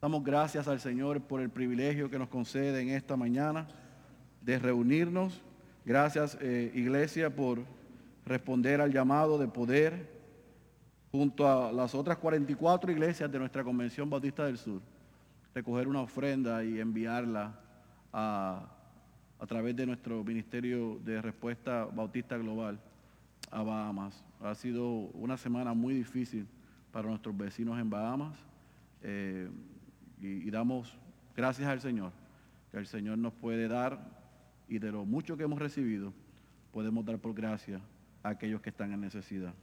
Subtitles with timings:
[0.00, 3.66] Damos gracias al Señor por el privilegio que nos concede en esta mañana
[4.42, 5.42] de reunirnos.
[5.84, 7.64] Gracias, eh, Iglesia, por
[8.24, 10.08] responder al llamado de poder
[11.10, 14.80] junto a las otras 44 iglesias de nuestra Convención Bautista del Sur,
[15.52, 17.58] recoger una ofrenda y enviarla
[18.12, 18.68] a,
[19.40, 22.78] a través de nuestro Ministerio de Respuesta Bautista Global
[23.50, 24.22] a Bahamas.
[24.42, 26.46] Ha sido una semana muy difícil
[26.92, 28.38] para nuestros vecinos en Bahamas
[29.02, 29.48] eh,
[30.20, 30.96] y, damos
[31.36, 32.12] gracias al Señor,
[32.70, 34.18] que el Señor nos puede dar
[34.68, 36.12] y de lo mucho que hemos recibido,
[36.72, 37.80] podemos dar por gracia
[38.22, 39.54] a aquellos que están en necesidad.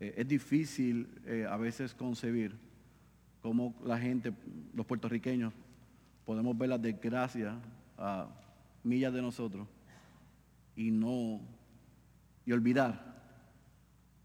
[0.00, 2.56] Eh, es difícil eh, a veces concebir
[3.40, 4.32] cómo la gente,
[4.74, 5.52] los puertorriqueños,
[6.24, 7.58] podemos ver la desgracia
[7.96, 8.28] a
[8.82, 9.68] millas de nosotros
[10.76, 11.40] y no,
[12.44, 13.14] y olvidar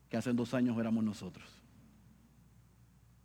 [0.09, 1.47] que hace dos años éramos nosotros.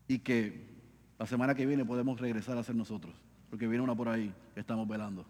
[0.07, 0.74] Y que
[1.19, 3.15] la semana que viene podemos regresar a ser nosotros,
[3.51, 5.25] porque viene una por ahí que estamos velando.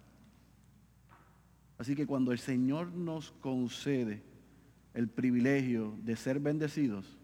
[1.78, 4.22] Así que cuando el Señor nos concede
[4.94, 7.18] el privilegio de ser bendecidos,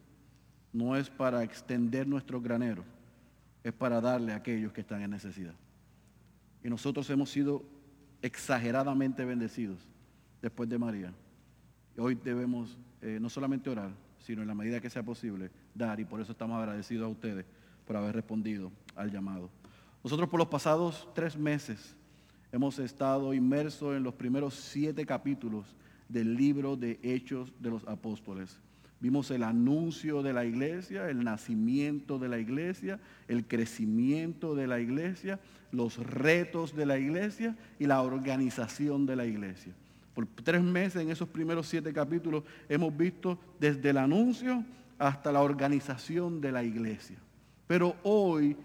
[0.72, 2.84] no es para extender nuestro granero,
[3.64, 5.54] es para darle a aquellos que están en necesidad.
[6.62, 7.64] Y nosotros hemos sido
[8.22, 9.78] exageradamente bendecidos
[10.42, 11.12] después de María.
[11.96, 16.00] Hoy debemos eh, no solamente orar, sino en la medida que sea posible, dar.
[16.00, 17.46] Y por eso estamos agradecidos a ustedes
[17.86, 19.50] por haber respondido al llamado.
[20.02, 21.94] Nosotros por los pasados tres meses
[22.52, 25.66] hemos estado inmersos en los primeros siete capítulos
[26.08, 28.58] del libro de Hechos de los Apóstoles.
[29.00, 34.78] Vimos el anuncio de la iglesia, el nacimiento de la iglesia, el crecimiento de la
[34.78, 35.40] iglesia,
[35.72, 39.72] los retos de la iglesia y la organización de la iglesia.
[40.14, 44.64] Por tres meses en esos primeros siete capítulos hemos visto desde el anuncio
[44.98, 47.16] hasta la organización de la iglesia.
[47.70, 48.56] Pero hoy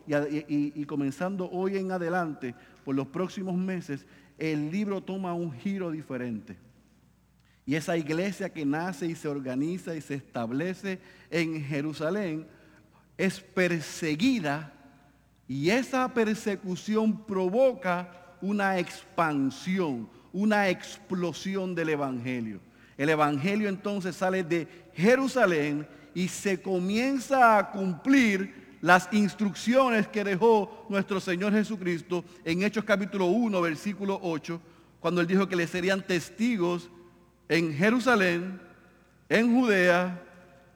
[0.48, 4.04] y, comenzando hoy en adelante, por los próximos meses,
[4.36, 6.58] el libro toma un giro diferente.
[7.68, 11.00] Y esa iglesia que nace y se organiza y se establece
[11.30, 12.48] en Jerusalén
[13.16, 14.74] es perseguida
[15.48, 18.10] y esa persecución provoca
[18.42, 22.60] una expansión, una explosión del Evangelio.
[22.98, 30.86] El Evangelio entonces sale de Jerusalén y se comienza a cumplir las instrucciones que dejó
[30.90, 34.62] nuestro Señor Jesucristo en Hechos capítulo 1, versículo 8,
[35.00, 36.92] cuando él dijo que le serían testigos
[37.50, 38.62] en Jerusalén,
[39.28, 40.22] en Judea,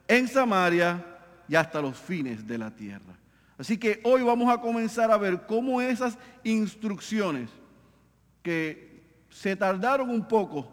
[0.07, 1.05] en Samaria
[1.47, 3.15] y hasta los fines de la tierra.
[3.59, 7.51] Así que hoy vamos a comenzar a ver cómo esas instrucciones
[8.41, 10.67] que se tardaron un poco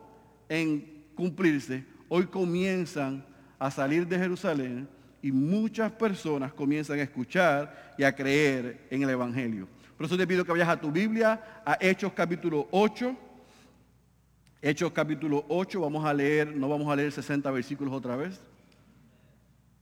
[0.48, 3.22] en cumplirse, hoy comienzan
[3.58, 4.95] a salir de Jerusalén
[5.26, 9.66] y muchas personas comienzan a escuchar y a creer en el Evangelio.
[9.96, 13.16] Por eso te pido que vayas a tu Biblia, a Hechos capítulo 8.
[14.62, 18.40] Hechos capítulo 8, vamos a leer, no vamos a leer 60 versículos otra vez.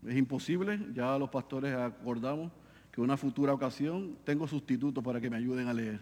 [0.06, 2.50] Es imposible, ya los pastores acordamos
[2.91, 6.00] que una futura ocasión tengo sustitutos para que me ayuden a leer.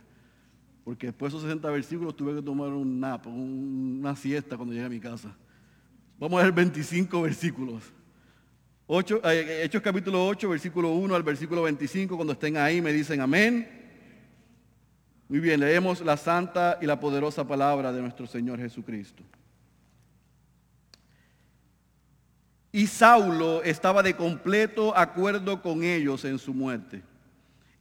[0.84, 4.86] Porque después de esos 60 versículos tuve que tomar un nap, una siesta cuando llegué
[4.86, 5.34] a mi casa.
[6.16, 7.92] Vamos a leer 25 versículos.
[8.88, 13.68] Eh, Hechos capítulo 8, versículo 1 al versículo 25, cuando estén ahí me dicen amén.
[15.28, 19.22] Muy bien, leemos la santa y la poderosa palabra de nuestro Señor Jesucristo.
[22.72, 27.02] Y Saulo estaba de completo acuerdo con ellos en su muerte.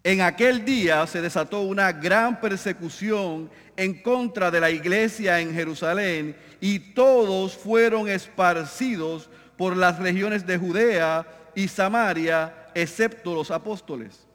[0.04, 6.36] En aquel día se desató una gran persecución en contra de la iglesia en Jerusalén
[6.60, 9.30] y todos fueron esparcidos
[9.62, 11.24] por las regiones de Judea
[11.54, 14.26] y Samaria, excepto los apóstoles.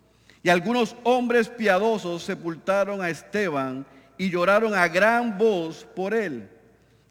[0.41, 3.85] Y algunos hombres piadosos sepultaron a Esteban
[4.17, 6.49] y lloraron a gran voz por él.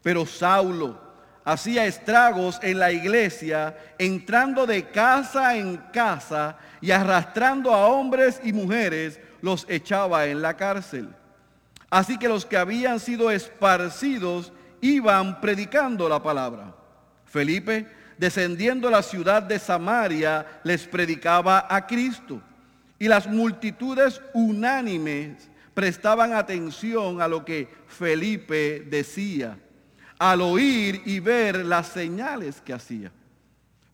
[0.02, 0.98] Pero Saulo
[1.44, 8.54] hacía estragos en la iglesia, entrando de casa en casa y arrastrando a hombres y
[8.54, 11.10] mujeres, los echaba en la cárcel.
[11.90, 16.72] Así que los que habían sido esparcidos iban predicando la palabra.
[17.26, 17.86] Felipe,
[18.18, 22.40] descendiendo a la ciudad de Samaria, les predicaba a Cristo.
[22.98, 29.58] Y las multitudes unánimes prestaban atención a lo que Felipe decía,
[30.18, 33.12] al oír y ver las señales que hacía.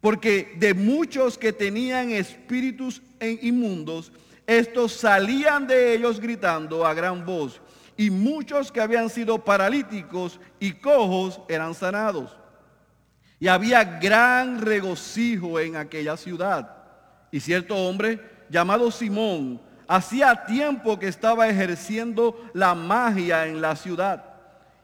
[0.00, 4.12] Porque de muchos que tenían espíritus inmundos,
[4.46, 7.60] estos salían de ellos gritando a gran voz.
[7.96, 12.36] Y muchos que habían sido paralíticos y cojos eran sanados.
[13.42, 16.76] Y había gran regocijo en aquella ciudad.
[17.32, 24.24] Y cierto hombre llamado Simón, hacía tiempo que estaba ejerciendo la magia en la ciudad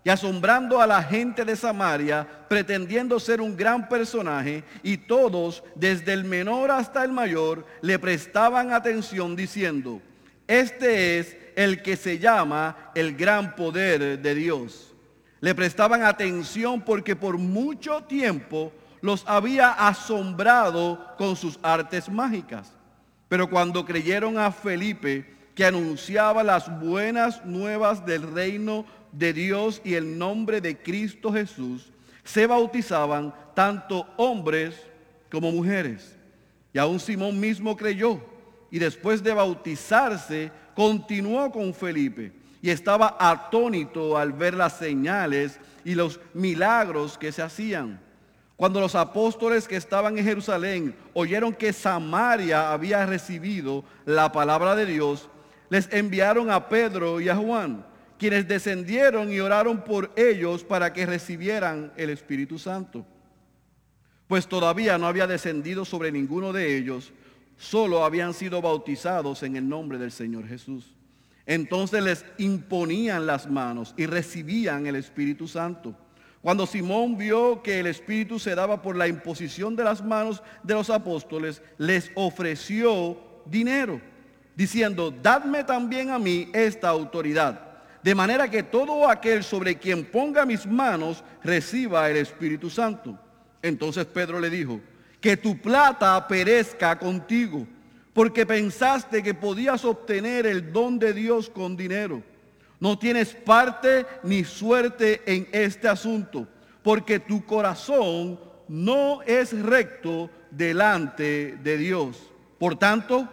[0.02, 6.12] y asombrando a la gente de Samaria, pretendiendo ser un gran personaje, y todos, desde
[6.12, 10.02] el menor hasta el mayor, le prestaban atención diciendo,
[10.48, 14.96] este es el que se llama el gran poder de Dios.
[15.40, 22.72] Le prestaban atención porque por mucho tiempo los había asombrado con sus artes mágicas.
[23.28, 29.94] Pero cuando creyeron a Felipe, que anunciaba las buenas nuevas del reino de Dios y
[29.94, 31.92] el nombre de Cristo Jesús,
[32.24, 34.76] se bautizaban tanto hombres
[35.30, 36.16] como mujeres.
[36.72, 38.20] Y aún Simón mismo creyó
[38.70, 45.94] y después de bautizarse continuó con Felipe y estaba atónito al ver las señales y
[45.94, 48.00] los milagros que se hacían.
[48.56, 54.86] Cuando los apóstoles que estaban en Jerusalén oyeron que Samaria había recibido la palabra de
[54.86, 55.28] Dios,
[55.70, 57.84] les enviaron a Pedro y a Juan
[58.18, 63.06] quienes descendieron y oraron por ellos para que recibieran el Espíritu Santo.
[64.26, 67.12] Pues todavía no había descendido sobre ninguno de ellos,
[67.56, 70.97] solo habían sido bautizados en el nombre del Señor Jesús.
[71.48, 75.96] Entonces les imponían las manos y recibían el Espíritu Santo.
[76.40, 80.74] Cuando Simón vio que el Espíritu se daba por la imposición de las manos de
[80.74, 84.00] los apóstoles, les ofreció dinero,
[84.54, 87.68] diciendo, dadme también a mí esta autoridad
[88.02, 93.18] de manera que todo aquel sobre quien ponga mis manos reciba el Espíritu Santo.
[93.60, 94.80] Entonces Pedro le dijo,
[95.20, 97.66] que tu plata perezca contigo,
[98.18, 102.20] porque pensaste que podías obtener el don de Dios con dinero.
[102.80, 106.48] No tienes parte ni suerte en este asunto,
[106.82, 112.32] porque tu corazón no es recto delante de Dios.
[112.58, 113.28] Por tanto,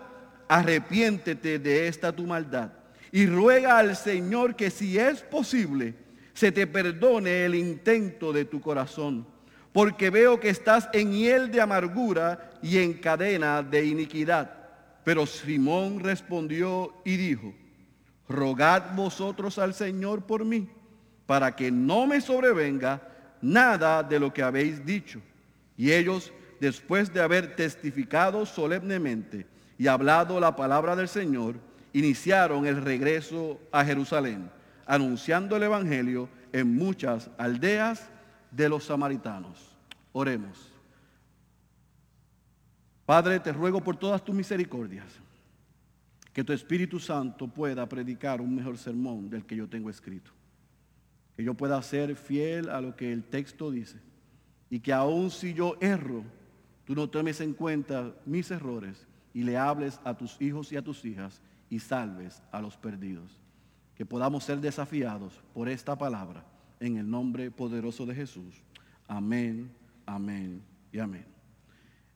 [0.48, 2.70] arrepiéntete de esta tu maldad
[3.12, 5.96] y ruega al Señor que si es posible,
[6.36, 9.26] se te perdone el intento de tu corazón,
[9.74, 14.64] porque veo que estás en hiel de amargura y en cadena de iniquidad.
[15.06, 17.54] Pero Simón respondió y dijo,
[18.28, 20.68] rogad vosotros al Señor por mí,
[21.28, 23.07] para que no me sobrevenga
[23.40, 25.22] nada de lo que habéis dicho.
[25.78, 29.46] Y ellos, después de haber testificado solemnemente
[29.78, 31.56] y hablado la palabra del Señor,
[31.94, 34.50] iniciaron el regreso a Jerusalén,
[34.88, 38.10] anunciando el Evangelio en muchas aldeas
[38.50, 39.78] de los samaritanos.
[40.13, 40.75] Oremos.
[43.06, 45.06] Padre, te ruego por todas tus misericordias
[46.36, 50.31] que tu Espíritu Santo pueda predicar un mejor sermón del que yo tengo escrito.
[51.38, 54.02] Que yo pueda ser fiel a lo que el texto dice.
[54.69, 56.24] Y que aun si yo erro,
[56.84, 60.81] tú no tomes en cuenta mis errores y le hables a tus hijos y a
[60.81, 63.40] tus hijas y salves a los perdidos.
[63.96, 66.44] Que podamos ser desafiados por esta palabra
[66.81, 68.62] en el nombre poderoso de Jesús.
[69.08, 69.72] Amén,
[70.06, 70.62] amén
[70.92, 71.35] y amén.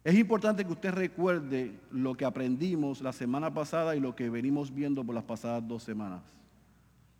[0.04, 4.74] Es importante que usted recuerde lo que aprendimos la semana pasada y lo que venimos
[4.74, 6.22] viendo por las pasadas dos semanas.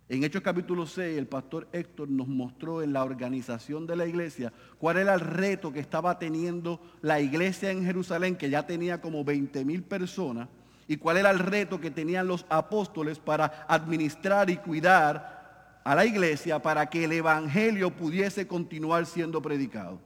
[0.08, 4.52] En Hechos capítulo 6, el pastor Héctor nos mostró en la organización de la iglesia
[4.78, 9.24] cuál era el reto que estaba teniendo la iglesia en Jerusalén, que ya tenía como
[9.24, 10.48] 20 mil personas,
[10.88, 16.06] y cuál era el reto que tenían los apóstoles para administrar y cuidar a la
[16.06, 20.00] iglesia para que el evangelio pudiese continuar siendo predicado.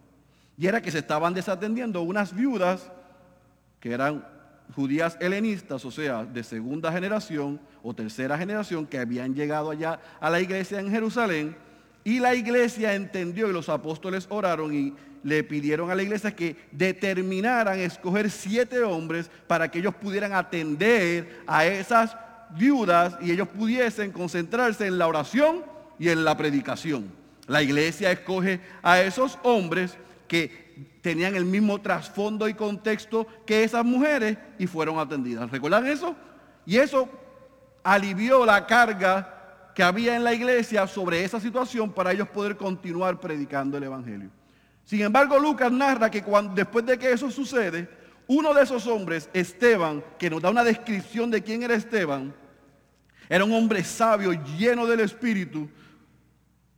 [0.57, 2.91] Y era que se estaban desatendiendo unas viudas
[3.81, 4.25] que eran
[4.75, 10.31] judías helenistas, o sea, de segunda generación o tercera generación, que habían llegado allá a
[10.31, 11.57] la iglesia en Jerusalén,
[12.03, 16.55] y la iglesia entendió y los apóstoles oraron y le pidieron a la iglesia que
[16.71, 22.15] determinaran escoger siete hombres para que ellos pudieran atender a esas
[22.51, 25.65] viudas y ellos pudiesen concentrarse en la oración
[25.99, 27.11] y en la predicación.
[27.47, 29.97] La iglesia escoge a esos hombres
[30.35, 35.49] que tenían el mismo trasfondo y contexto que esas mujeres y fueron atendidas.
[35.49, 36.17] ¿Recuerdan eso?
[36.67, 37.09] Y eso
[37.85, 43.21] alivió la carga que había en la iglesia sobre esa situación para ellos poder continuar
[43.21, 44.29] predicando el Evangelio.
[44.85, 47.89] Sin embargo, Lucas narra que después de que eso sucede,
[48.27, 52.35] uno de esos hombres, Esteban, que nos da una descripción de quién era Esteban,
[53.29, 55.71] era un hombre sabio, lleno del Espíritu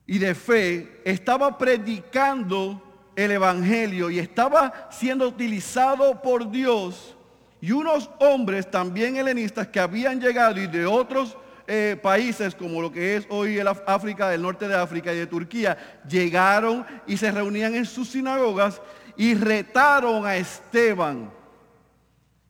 [0.06, 2.82] y de fe, estaba predicando
[3.16, 7.16] el Evangelio y estaba siendo utilizado por Dios.
[7.60, 12.92] Y unos hombres también helenistas que habían llegado y de otros eh, países como lo
[12.92, 15.76] que es hoy el África, del norte de África y de Turquía,
[16.08, 18.80] llegaron y se reunían en sus sinagogas
[19.16, 21.32] y retaron a Esteban.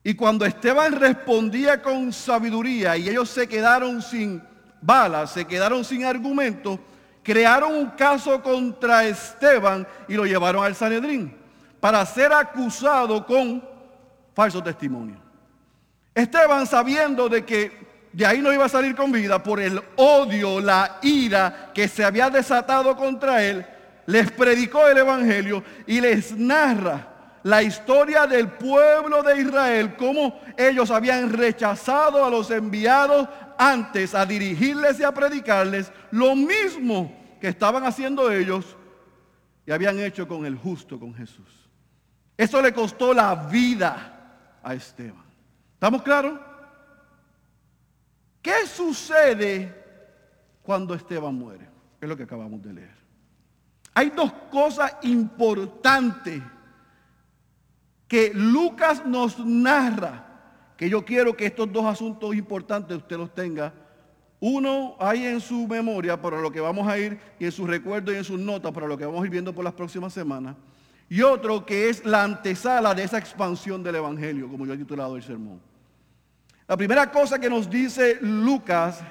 [0.03, 4.43] Y cuando Esteban respondía con sabiduría y ellos se quedaron sin
[4.81, 6.79] balas, se quedaron sin argumentos,
[7.27, 11.35] crearon un caso contra Esteban y lo llevaron al Sanedrín
[11.77, 13.61] para ser acusado con
[14.33, 15.17] falso testimonio.
[16.15, 20.61] Esteban sabiendo de que de ahí no iba a salir con vida por el odio,
[20.61, 23.65] la ira que se había desatado contra él,
[24.05, 27.07] les predicó el Evangelio y les narra
[27.43, 34.25] la historia del pueblo de Israel, cómo ellos habían rechazado a los enviados antes a
[34.25, 38.75] dirigirles y a predicarles lo mismo que estaban haciendo ellos
[39.65, 41.69] y habían hecho con el justo, con Jesús.
[42.37, 45.25] Eso le costó la vida a Esteban.
[45.73, 46.39] ¿Estamos claros?
[48.41, 49.73] ¿Qué sucede
[50.63, 51.67] cuando Esteban muere?
[51.99, 52.97] Es lo que acabamos de leer.
[53.93, 56.41] Hay dos cosas importantes
[58.07, 60.26] que Lucas nos narra,
[60.77, 63.73] que yo quiero que estos dos asuntos importantes usted los tenga.
[64.39, 68.13] Uno hay en su memoria para lo que vamos a ir y en su recuerdo
[68.13, 70.55] y en sus notas para lo que vamos a ir viendo por las próximas semanas.
[71.09, 75.15] Y otro que es la antesala de esa expansión del Evangelio, como yo he titulado
[75.15, 75.59] el sermón.
[76.67, 79.01] La primera cosa que nos dice Lucas,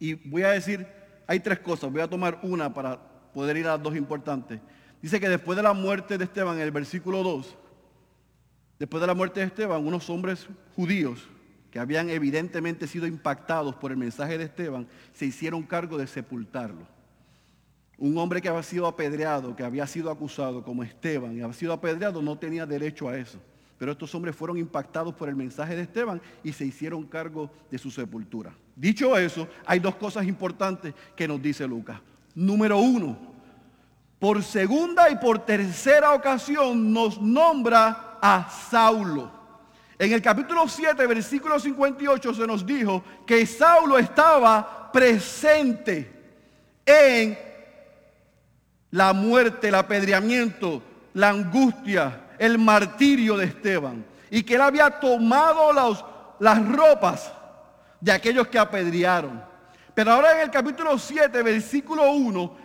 [0.00, 0.84] y voy a decir,
[1.26, 2.98] hay tres cosas, voy a tomar una para
[3.32, 4.60] poder ir a las dos importantes.
[5.00, 7.58] Dice que después de la muerte de Esteban, en el versículo 2,
[8.82, 11.28] después de la muerte de Esteban, unos hombres judíos
[11.70, 16.88] que habían evidentemente sido impactados por el mensaje de Esteban, se hicieron cargo de sepultarlo.
[17.96, 21.72] Un hombre que había sido apedreado, que había sido acusado como Esteban y había sido
[21.72, 23.38] apedreado, no tenía derecho a eso.
[23.78, 27.78] Pero estos hombres fueron impactados por el mensaje de Esteban y se hicieron cargo de
[27.78, 28.52] su sepultura.
[28.74, 32.00] Dicho eso, hay dos cosas importantes que nos dice Lucas.
[32.34, 33.16] Número uno,
[34.18, 39.30] por segunda y por tercera ocasión nos nombra a Saulo.
[39.98, 46.10] En el capítulo 7, versículo 58 se nos dijo que Saulo estaba presente
[46.86, 47.38] en
[48.92, 50.82] la muerte, el apedreamiento,
[51.14, 55.72] la angustia, el martirio de Esteban y que él había tomado
[56.38, 57.32] las ropas
[58.00, 59.42] de aquellos que apedrearon.
[59.94, 62.56] Pero ahora en el capítulo 7, versículo 1,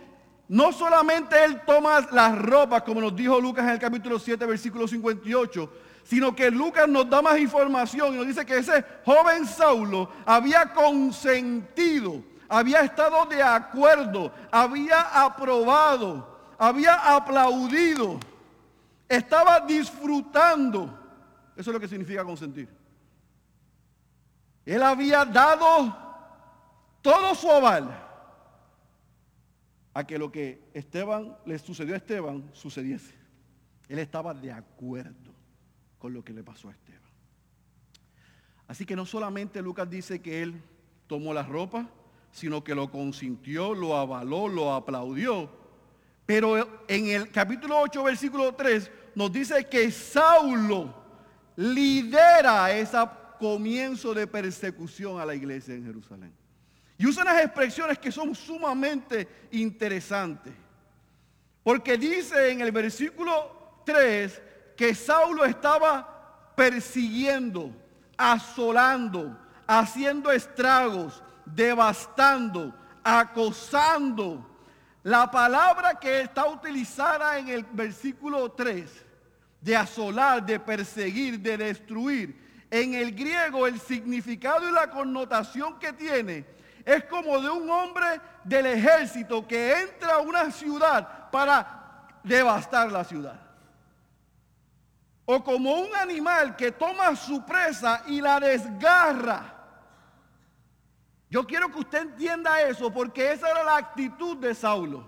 [0.48, 4.88] no solamente él toma las ropas, como nos dijo Lucas en el capítulo 7, versículo
[4.88, 5.72] 58,
[6.04, 10.72] sino que Lucas nos da más información y nos dice que ese joven Saulo había
[10.72, 18.18] consentido, había estado de acuerdo, había aprobado, había aplaudido
[19.08, 20.98] estaba disfrutando.
[21.56, 22.68] Eso es lo que significa consentir.
[24.64, 25.96] Él había dado
[27.00, 28.07] todo su aval
[29.98, 33.12] a que lo que Esteban le sucedió a Esteban sucediese.
[33.88, 35.34] Él estaba de acuerdo
[35.98, 37.10] con lo que le pasó a Esteban.
[38.68, 40.62] Así que no solamente Lucas dice que él
[41.08, 41.90] tomó la ropa,
[42.30, 45.50] sino que lo consintió, lo avaló, lo aplaudió.
[46.24, 50.94] Pero en el capítulo 8, versículo 3, nos dice que Saulo
[51.56, 52.98] lidera ese
[53.40, 56.32] comienzo de persecución a la iglesia en Jerusalén.
[56.98, 60.52] Y usa unas expresiones que son sumamente interesantes.
[61.62, 64.42] Porque dice en el versículo 3
[64.76, 67.70] que Saulo estaba persiguiendo,
[68.16, 72.74] asolando, haciendo estragos, devastando,
[73.04, 74.44] acosando.
[75.04, 78.90] La palabra que está utilizada en el versículo 3
[79.60, 82.66] de asolar, de perseguir, de destruir.
[82.70, 86.57] En el griego el significado y la connotación que tiene
[86.88, 93.04] es como de un hombre del ejército que entra a una ciudad para devastar la
[93.04, 93.38] ciudad.
[95.26, 99.54] O como un animal que toma su presa y la desgarra.
[101.28, 105.04] Yo quiero que usted entienda eso porque esa era la actitud de Saulo.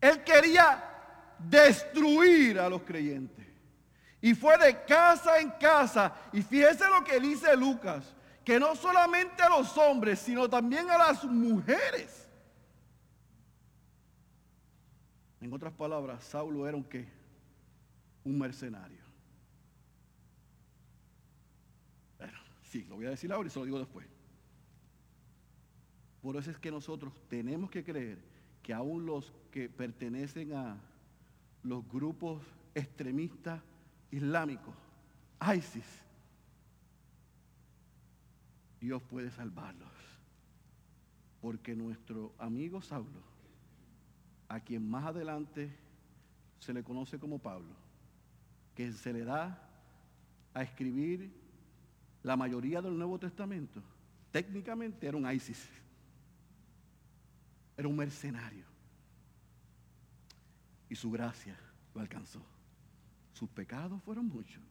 [0.00, 0.82] Él quería
[1.38, 3.46] destruir a los creyentes.
[4.20, 6.12] Y fue de casa en casa.
[6.32, 10.98] Y fíjese lo que dice Lucas, que no solamente a los hombres, sino también a
[10.98, 12.28] las mujeres.
[15.40, 17.08] En otras palabras, Saulo era un qué?
[18.24, 19.02] Un mercenario.
[22.62, 24.06] Sí, lo voy a decir ahora y se lo digo después.
[26.22, 28.18] Por eso es que nosotros tenemos que creer
[28.62, 30.80] que aún los que pertenecen a
[31.62, 32.40] los grupos
[32.74, 33.60] extremistas
[34.10, 34.74] islámicos,
[35.54, 36.01] ISIS,
[38.82, 39.88] Dios puede salvarlos.
[41.40, 43.22] Porque nuestro amigo Saulo,
[44.48, 45.72] a quien más adelante
[46.58, 47.74] se le conoce como Pablo,
[48.74, 49.68] que se le da
[50.52, 51.32] a escribir
[52.24, 53.80] la mayoría del Nuevo Testamento,
[54.32, 55.68] técnicamente era un ISIS.
[57.76, 58.64] Era un mercenario.
[60.88, 61.56] Y su gracia
[61.94, 62.44] lo alcanzó.
[63.32, 64.62] Sus pecados fueron muchos,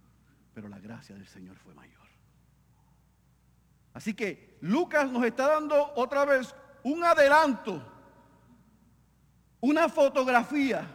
[0.54, 2.01] pero la gracia del Señor fue mayor.
[3.94, 7.82] Así que Lucas nos está dando otra vez un adelanto,
[9.60, 10.88] una fotografía,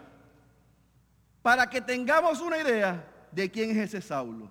[1.43, 4.51] para que tengamos una idea de quién es ese Saulo.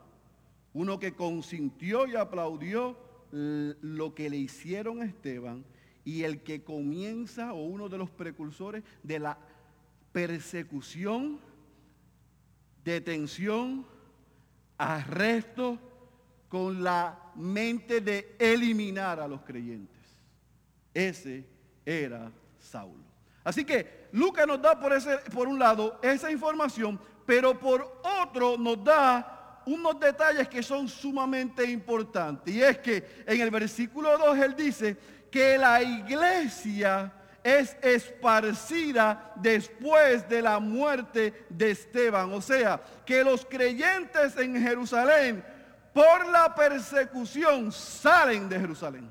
[0.74, 2.98] Uno que consintió y aplaudió
[3.32, 5.66] lo que le hicieron a Esteban
[6.06, 9.38] y el que comienza o uno de los precursores de la
[10.12, 11.40] persecución,
[12.84, 13.86] detención,
[14.78, 15.80] arresto
[16.56, 20.00] con la mente de eliminar a los creyentes.
[20.94, 21.46] Ese
[21.86, 23.04] era Saulo.
[23.44, 28.58] Así que Lucas nos da por, ese, por un lado esa información, pero por otro
[28.58, 32.56] nos da unos detalles que son sumamente importantes.
[32.56, 34.96] Y es que en el versículo 2 él dice
[35.30, 37.12] que la iglesia
[37.44, 42.32] es esparcida después de la muerte de Esteban.
[42.32, 45.44] O sea, que los creyentes en Jerusalén
[45.96, 49.10] por la persecución salen de Jerusalén.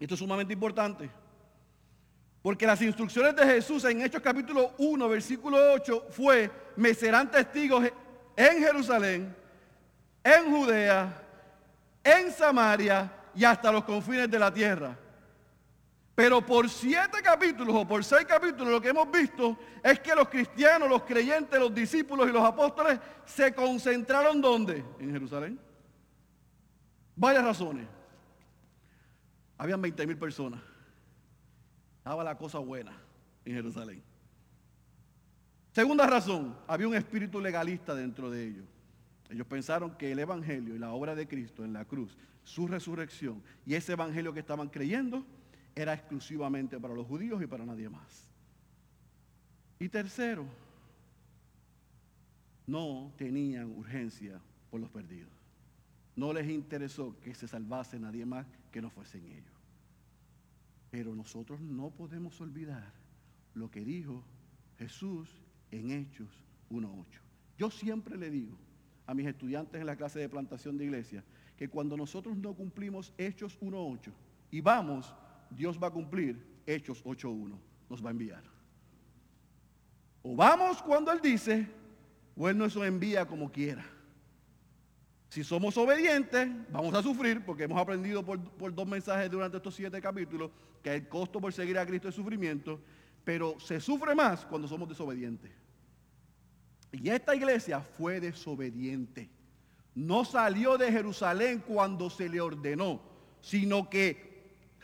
[0.00, 1.08] Esto es sumamente importante.
[2.42, 7.88] Porque las instrucciones de Jesús en Hechos capítulo 1, versículo 8 fue, me serán testigos
[8.34, 9.32] en Jerusalén,
[10.24, 11.22] en Judea,
[12.02, 14.98] en Samaria y hasta los confines de la tierra.
[16.14, 20.28] Pero por siete capítulos o por seis capítulos lo que hemos visto es que los
[20.28, 24.84] cristianos, los creyentes, los discípulos y los apóstoles se concentraron ¿dónde?
[25.00, 25.58] En Jerusalén.
[27.16, 27.88] Varias razones.
[29.58, 30.60] Habían 20 mil personas.
[31.98, 32.92] Estaba la cosa buena
[33.44, 34.02] en Jerusalén.
[35.72, 38.64] Segunda razón, había un espíritu legalista dentro de ellos.
[39.30, 43.42] Ellos pensaron que el Evangelio y la obra de Cristo en la cruz, su resurrección
[43.66, 45.24] y ese Evangelio que estaban creyendo,
[45.74, 48.28] era exclusivamente para los judíos y para nadie más.
[49.78, 50.46] Y tercero,
[52.66, 55.32] no tenían urgencia por los perdidos.
[56.16, 59.52] No les interesó que se salvase nadie más que no fuesen ellos.
[60.90, 62.92] Pero nosotros no podemos olvidar
[63.54, 64.24] lo que dijo
[64.78, 65.28] Jesús
[65.72, 66.30] en Hechos
[66.70, 67.04] 1.8.
[67.58, 68.56] Yo siempre le digo
[69.06, 71.24] a mis estudiantes en la clase de plantación de iglesia
[71.56, 74.12] que cuando nosotros no cumplimos Hechos 1.8
[74.50, 75.14] y vamos
[75.50, 77.58] Dios va a cumplir Hechos 8.1.
[77.88, 78.42] Nos va a enviar.
[80.22, 81.68] O vamos cuando Él dice,
[82.36, 83.84] o Él nos envía como quiera.
[85.28, 89.74] Si somos obedientes, vamos a sufrir, porque hemos aprendido por, por, dos mensajes durante estos
[89.74, 90.50] siete capítulos
[90.82, 92.80] que el costo por seguir a Cristo es sufrimiento,
[93.24, 95.50] pero se sufre más cuando somos desobedientes.
[96.92, 99.28] Y esta iglesia fue desobediente.
[99.94, 103.00] No salió de Jerusalén cuando se le ordenó,
[103.40, 104.33] sino que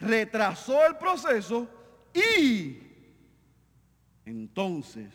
[0.01, 1.69] retrasó el proceso
[2.15, 2.79] y
[4.25, 5.13] entonces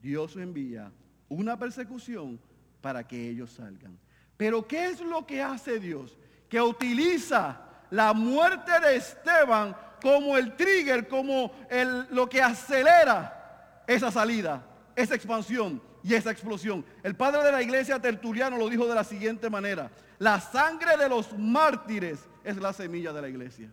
[0.00, 0.90] Dios envía
[1.28, 2.40] una persecución
[2.80, 3.98] para que ellos salgan.
[4.36, 6.16] Pero ¿qué es lo que hace Dios?
[6.48, 14.10] Que utiliza la muerte de Esteban como el trigger, como el, lo que acelera esa
[14.10, 16.84] salida, esa expansión y esa explosión.
[17.02, 19.90] El padre de la iglesia Tertuliano lo dijo de la siguiente manera.
[20.18, 23.72] La sangre de los mártires es la semilla de la iglesia.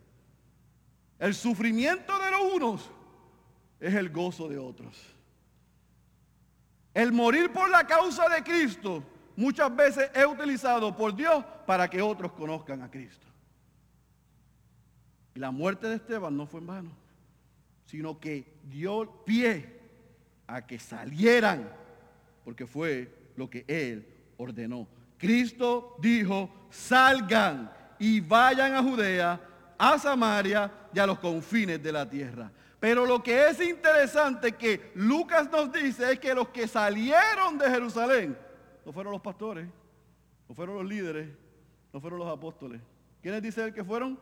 [1.19, 2.91] El sufrimiento de los unos
[3.79, 5.15] es el gozo de otros.
[6.93, 9.03] El morir por la causa de Cristo
[9.35, 13.27] muchas veces es utilizado por Dios para que otros conozcan a Cristo.
[15.35, 16.91] Y la muerte de Esteban no fue en vano,
[17.85, 19.79] sino que dio pie
[20.47, 21.69] a que salieran,
[22.45, 24.87] porque fue lo que él ordenó.
[25.17, 29.41] Cristo dijo, salgan y vayan a Judea
[29.77, 32.51] a Samaria y a los confines de la tierra.
[32.79, 37.69] Pero lo que es interesante que Lucas nos dice es que los que salieron de
[37.69, 38.37] Jerusalén
[38.85, 39.67] no fueron los pastores,
[40.47, 41.29] no fueron los líderes,
[41.91, 42.81] no fueron los apóstoles.
[43.21, 44.19] ¿Quiénes dice él que fueron?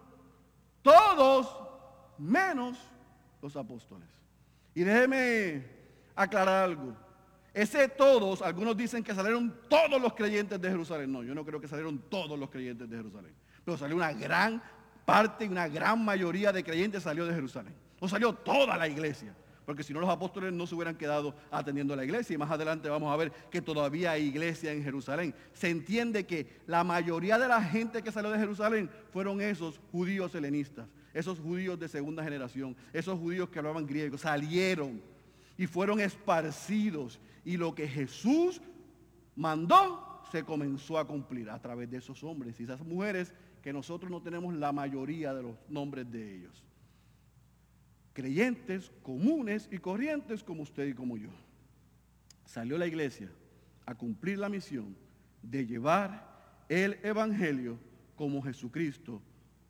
[0.81, 1.61] Todos
[2.17, 2.77] menos
[3.41, 4.07] los apóstoles.
[4.73, 5.65] Y déjeme
[6.15, 6.95] aclarar algo.
[7.53, 11.11] Ese todos, algunos dicen que salieron todos los creyentes de Jerusalén.
[11.11, 13.35] No, yo no creo que salieron todos los creyentes de Jerusalén.
[13.63, 14.61] Pero salió una gran
[15.05, 17.73] parte, una gran mayoría de creyentes salió de Jerusalén.
[18.01, 19.35] No salió toda la iglesia.
[19.65, 22.33] Porque si no los apóstoles no se hubieran quedado atendiendo a la iglesia.
[22.33, 25.33] Y más adelante vamos a ver que todavía hay iglesia en Jerusalén.
[25.53, 30.35] Se entiende que la mayoría de la gente que salió de Jerusalén fueron esos judíos
[30.35, 30.87] helenistas.
[31.13, 32.75] Esos judíos de segunda generación.
[32.91, 34.17] Esos judíos que hablaban griego.
[34.17, 35.01] Salieron
[35.57, 37.19] y fueron esparcidos.
[37.45, 38.61] Y lo que Jesús
[39.35, 44.11] mandó se comenzó a cumplir a través de esos hombres y esas mujeres que nosotros
[44.11, 46.61] no tenemos la mayoría de los nombres de ellos.
[48.11, 51.29] Creyentes comunes y corrientes como usted y como yo.
[52.43, 53.31] Salió la iglesia
[53.85, 54.95] a cumplir la misión
[55.41, 57.79] de llevar el Evangelio
[58.17, 59.21] como Jesucristo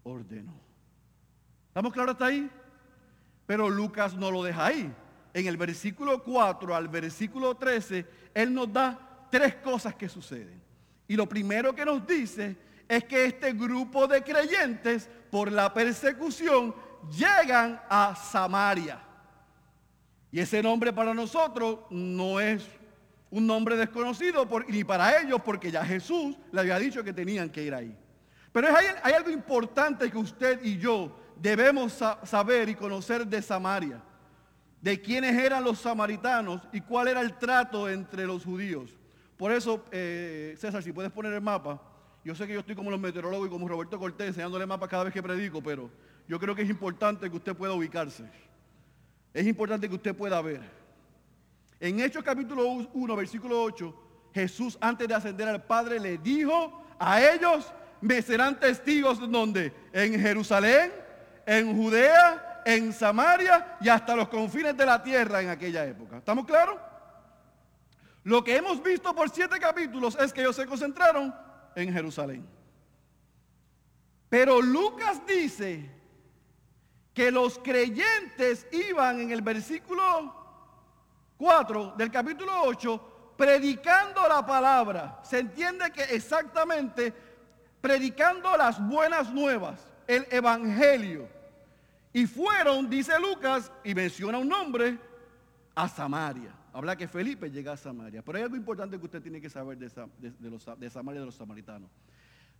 [0.02, 0.60] ordenó.
[1.68, 2.50] ¿Estamos claros hasta ahí?
[3.46, 4.92] Pero Lucas no lo deja ahí.
[5.36, 10.60] En el versículo 4 al versículo 13, Él nos da tres cosas que suceden.
[11.08, 16.76] Y lo primero que nos dice es que este grupo de creyentes, por la persecución,
[17.10, 19.00] llegan a Samaria.
[20.32, 22.66] Y ese nombre para nosotros no es
[23.30, 27.64] un nombre desconocido ni para ellos, porque ya Jesús le había dicho que tenían que
[27.64, 27.96] ir ahí.
[28.52, 34.02] Pero hay, hay algo importante que usted y yo debemos saber y conocer de Samaria,
[34.82, 38.92] de quiénes eran los samaritanos y cuál era el trato entre los judíos.
[39.38, 41.82] Por eso, eh, César, si puedes poner el mapa,
[42.24, 45.06] yo sé que yo estoy como los meteorólogos y como Roberto Cortés enseñándole mapa cada
[45.06, 45.90] vez que predico, pero
[46.28, 48.24] yo creo que es importante que usted pueda ubicarse.
[49.34, 50.62] Es importante que usted pueda ver.
[51.80, 57.22] En Hechos capítulo 1, versículo 8, Jesús antes de ascender al Padre le dijo a
[57.22, 59.74] ellos, me serán testigos donde?
[59.92, 60.92] En Jerusalén,
[61.46, 66.18] en Judea, en Samaria y hasta los confines de la tierra en aquella época.
[66.18, 66.78] ¿Estamos claros?
[68.24, 71.34] Lo que hemos visto por siete capítulos es que ellos se concentraron
[71.76, 72.46] en Jerusalén.
[74.30, 75.90] Pero Lucas dice
[77.14, 80.34] que los creyentes iban en el versículo
[81.38, 85.20] 4 del capítulo 8 predicando la palabra.
[85.24, 87.14] Se entiende que exactamente
[87.82, 91.28] predicando las buenas nuevas, el evangelio.
[92.14, 94.98] Y fueron, dice Lucas, y menciona un nombre,
[95.76, 96.52] a Samaria.
[96.74, 98.24] Habla que Felipe llega a Samaria.
[98.24, 101.36] Pero hay algo importante que usted tiene que saber de, los, de Samaria de los
[101.36, 101.90] samaritanos.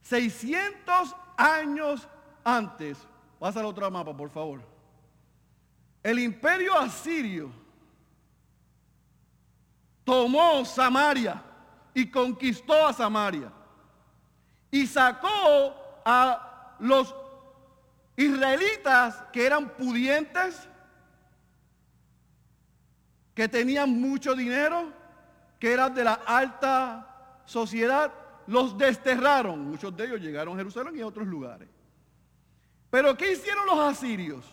[0.04, 2.08] 600 años
[2.44, 2.98] antes,
[3.40, 4.62] pasa al otro mapa, por favor.
[6.04, 7.50] El imperio asirio
[10.04, 11.42] tomó Samaria
[11.94, 13.52] y conquistó a Samaria
[14.70, 17.16] y sacó a los
[18.16, 20.68] israelitas que eran pudientes,
[23.34, 24.92] que tenían mucho dinero,
[25.60, 28.12] que eran de la alta sociedad,
[28.48, 29.60] los desterraron.
[29.60, 31.68] Muchos de ellos llegaron a Jerusalén y a otros lugares.
[32.90, 34.46] Pero ¿qué hicieron los asirios?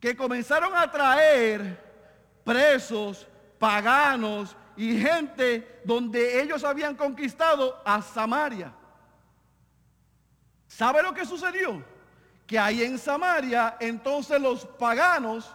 [0.00, 1.78] Que comenzaron a traer
[2.44, 3.26] presos,
[3.58, 8.72] paganos y gente donde ellos habían conquistado a Samaria.
[10.66, 11.84] ¿Sabe lo que sucedió?
[12.46, 15.54] Que ahí en Samaria entonces los paganos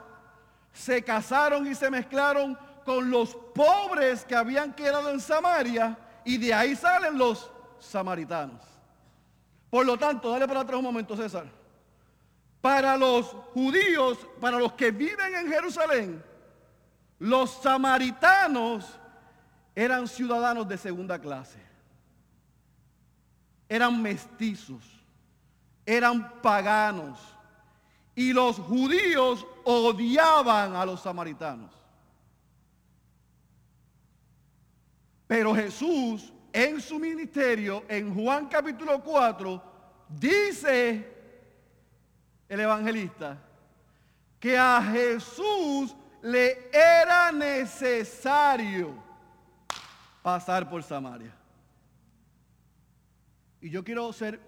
[0.78, 6.54] se casaron y se mezclaron con los pobres que habían quedado en Samaria y de
[6.54, 8.62] ahí salen los samaritanos.
[9.70, 11.46] Por lo tanto, dale para atrás un momento, César.
[12.62, 16.24] Para los judíos, para los que viven en Jerusalén,
[17.20, 18.86] los samaritanos
[19.76, 21.60] eran ciudadanos de segunda clase.
[23.70, 24.98] Eran mestizos
[25.88, 27.18] eran paganos
[28.14, 31.72] y los judíos odiaban a los samaritanos.
[35.28, 39.62] Pero Jesús en su ministerio, en Juan capítulo 4,
[40.08, 41.06] dice
[42.48, 43.38] el evangelista
[44.40, 48.94] que a Jesús le era necesario
[50.24, 51.36] pasar por Samaria.
[53.60, 54.40] Y yo quiero ser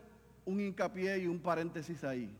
[0.46, 2.39] un hincapié y un paréntesis ahí.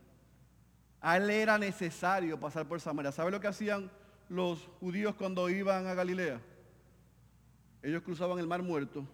[1.00, 3.12] A él era necesario pasar por Samaria.
[3.12, 3.90] ¿Sabe lo que hacían
[4.28, 6.40] los judíos cuando iban a Galilea?
[7.82, 9.06] Ellos cruzaban el mar muerto,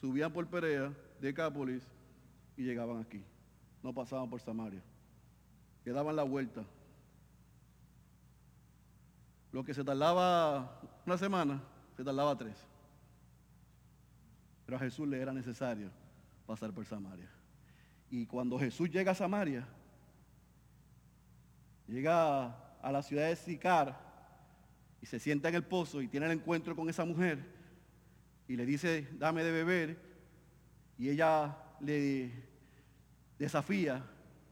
[0.00, 1.82] subían por Perea, Decápolis
[2.56, 3.24] y llegaban aquí.
[3.82, 4.82] No pasaban por Samaria.
[5.82, 6.64] Quedaban la vuelta.
[9.50, 11.60] Lo que se tardaba una semana,
[11.96, 12.56] se tardaba tres.
[14.66, 15.90] Pero a Jesús le era necesario
[16.46, 17.28] pasar por Samaria.
[18.10, 19.66] Y cuando Jesús llega a Samaria,
[21.88, 22.46] llega
[22.80, 23.98] a la ciudad de Sicar
[25.00, 27.44] y se sienta en el pozo y tiene el encuentro con esa mujer
[28.46, 29.98] y le dice, dame de beber,
[30.96, 32.32] y ella le
[33.38, 34.04] desafía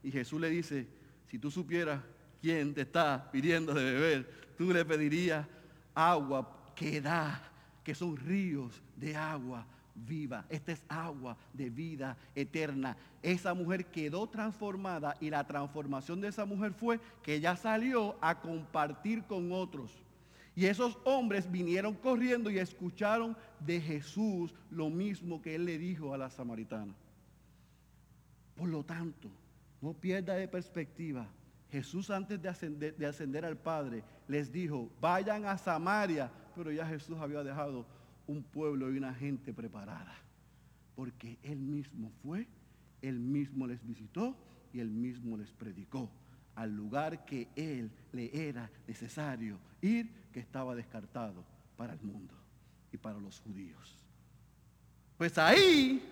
[0.03, 0.87] y Jesús le dice,
[1.27, 2.03] si tú supieras
[2.41, 5.47] quién te está pidiendo de beber, tú le pedirías
[5.95, 7.51] agua que da,
[7.83, 10.45] que son ríos de agua viva.
[10.49, 12.97] Esta es agua de vida eterna.
[13.23, 18.41] Esa mujer quedó transformada y la transformación de esa mujer fue que ella salió a
[18.41, 20.03] compartir con otros.
[20.55, 26.15] Y esos hombres vinieron corriendo y escucharon de Jesús lo mismo que él le dijo
[26.15, 26.95] a la samaritana.
[28.55, 29.31] Por lo tanto,
[29.83, 31.29] no pierda de perspectiva.
[31.71, 36.87] Jesús antes de ascender, de ascender al Padre les dijo, vayan a Samaria, pero ya
[36.87, 37.85] Jesús había dejado
[38.27, 40.15] un pueblo y una gente preparada.
[40.95, 42.47] Porque Él mismo fue,
[43.03, 44.37] Él mismo les visitó
[44.73, 46.11] y Él mismo les predicó
[46.55, 51.45] al lugar que Él le era necesario ir, que estaba descartado
[51.77, 52.35] para el mundo
[52.93, 53.97] y para los judíos.
[55.19, 56.03] Pues ahí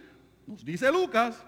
[0.46, 1.42] nos dice Lucas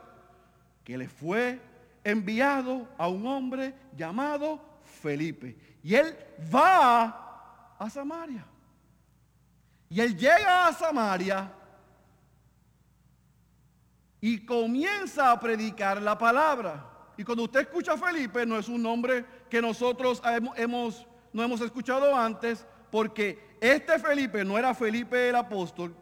[0.84, 1.60] que le fue
[2.04, 5.56] enviado a un hombre llamado Felipe.
[5.82, 6.16] Y él
[6.54, 8.46] va a Samaria.
[9.88, 11.52] Y él llega a Samaria
[14.20, 16.92] y comienza a predicar la palabra.
[17.16, 20.20] Y cuando usted escucha a Felipe, no es un nombre que nosotros
[20.56, 25.94] hemos, no hemos escuchado antes, porque este Felipe no era Felipe el apóstol,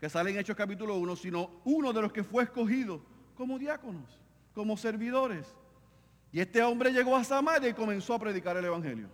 [0.00, 3.00] que sale en Hechos capítulo 1, sino uno de los que fue escogido
[3.36, 4.20] como diáconos,
[4.52, 5.54] como servidores.
[6.32, 9.08] Y este hombre llegó a Samaria y comenzó a predicar el Evangelio.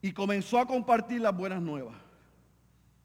[0.00, 2.01] Y comenzó a compartir las buenas nuevas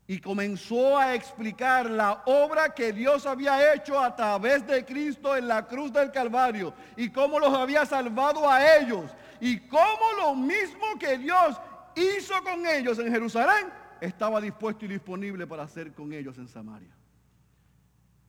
[0.10, 5.50] y comenzó a explicar la obra que Dios había hecho a través de Cristo en
[5.50, 10.98] la cruz del Calvario y cómo los había salvado a ellos y cómo lo mismo
[10.98, 11.60] que Dios
[11.96, 13.68] hizo con ellos en Jerusalén
[14.00, 16.96] estaba dispuesto y disponible para hacer con ellos en Samaria.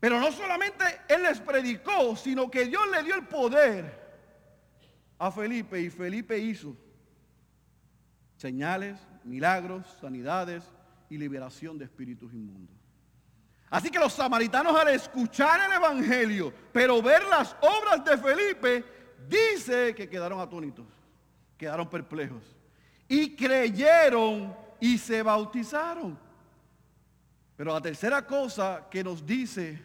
[0.01, 4.09] Pero no solamente Él les predicó, sino que Dios le dio el poder
[5.17, 6.77] a Felipe y Felipe hizo
[8.37, 10.64] señales, milagros, sanidades,
[11.09, 12.77] y liberación de espíritus inmundos.
[13.71, 18.85] Así que los samaritanos al escuchar el Evangelio, pero ver las obras de Felipe,
[19.29, 20.87] dice que quedaron atónitos,
[21.57, 22.42] quedaron perplejos.
[23.07, 26.18] Y creyeron y se bautizaron.
[27.57, 29.83] Pero la tercera cosa que nos dice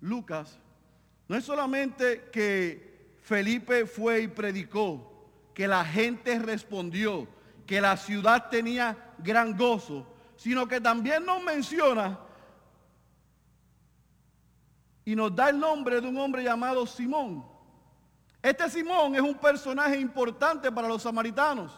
[0.00, 0.58] Lucas,
[1.28, 5.06] no es solamente que Felipe fue y predicó,
[5.54, 7.28] que la gente respondió,
[7.70, 10.04] que la ciudad tenía gran gozo,
[10.34, 12.18] sino que también nos menciona
[15.04, 17.46] y nos da el nombre de un hombre llamado Simón.
[18.42, 21.70] Este Simón es un personaje importante para los samaritanos.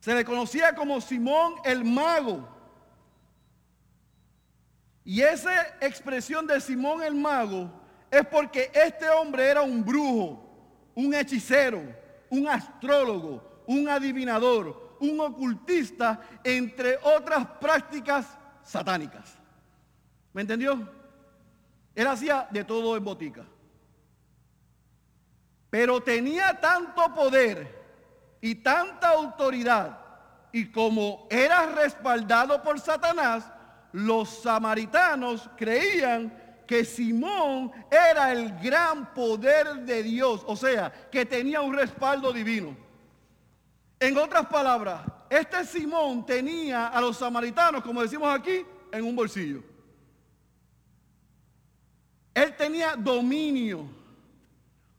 [0.00, 2.48] Se le conocía como Simón el mago.
[5.04, 7.70] Y esa expresión de Simón el mago
[8.10, 10.44] es porque este hombre era un brujo,
[10.96, 11.80] un hechicero,
[12.28, 18.26] un astrólogo, un adivinador, un ocultista, entre otras prácticas
[18.62, 19.36] satánicas.
[20.32, 20.88] ¿Me entendió?
[21.94, 23.44] Él hacía de todo en botica.
[25.70, 27.82] Pero tenía tanto poder
[28.40, 29.98] y tanta autoridad,
[30.52, 33.50] y como era respaldado por Satanás,
[33.92, 41.60] los samaritanos creían que Simón era el gran poder de Dios, o sea, que tenía
[41.60, 42.83] un respaldo divino.
[44.04, 48.62] En otras palabras, este Simón tenía a los samaritanos, como decimos aquí,
[48.92, 49.62] en un bolsillo.
[52.34, 53.88] Él tenía dominio.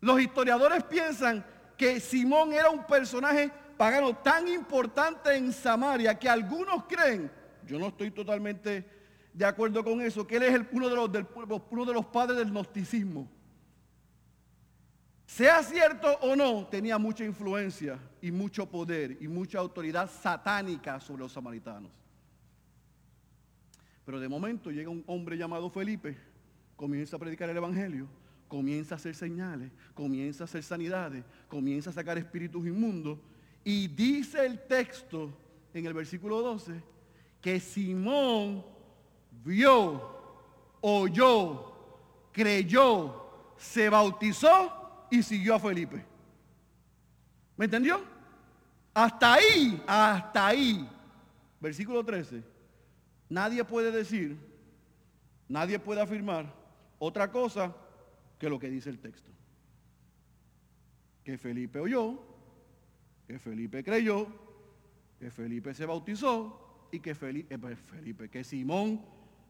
[0.02, 1.46] Los historiadores piensan
[1.78, 7.32] que Simón era un personaje pagano tan importante en Samaria que algunos creen,
[7.68, 8.90] yo no estoy totalmente
[9.32, 11.28] de acuerdo con eso, que él es uno, de los,
[11.70, 13.30] uno de los padres del gnosticismo.
[15.26, 21.24] Sea cierto o no, tenía mucha influencia y mucho poder y mucha autoridad satánica sobre
[21.24, 21.92] los samaritanos.
[24.06, 26.16] Pero de momento llega un hombre llamado Felipe,
[26.76, 28.08] comienza a predicar el Evangelio,
[28.48, 33.18] comienza a hacer señales, comienza a hacer sanidades, comienza a sacar espíritus inmundos
[33.64, 35.36] y dice el texto
[35.74, 36.84] en el versículo 12
[37.42, 38.64] que Simón
[39.44, 40.02] vio,
[40.82, 41.74] oyó,
[42.32, 44.85] creyó, se bautizó
[45.16, 46.04] y siguió a Felipe.
[47.58, 48.04] ¿Me entendió?
[48.94, 50.90] Hasta ahí, hasta ahí.
[51.60, 52.44] Versículo 13.
[53.30, 54.38] Nadie puede decir,
[55.48, 56.54] nadie puede afirmar
[57.00, 57.76] otra cosa
[58.38, 59.32] que lo que dice el texto.
[61.24, 62.22] Que Felipe oyó,
[63.28, 64.28] que Felipe creyó,
[65.20, 69.04] que Felipe se bautizó y que Felipe, eh, pues, Felipe, que Simón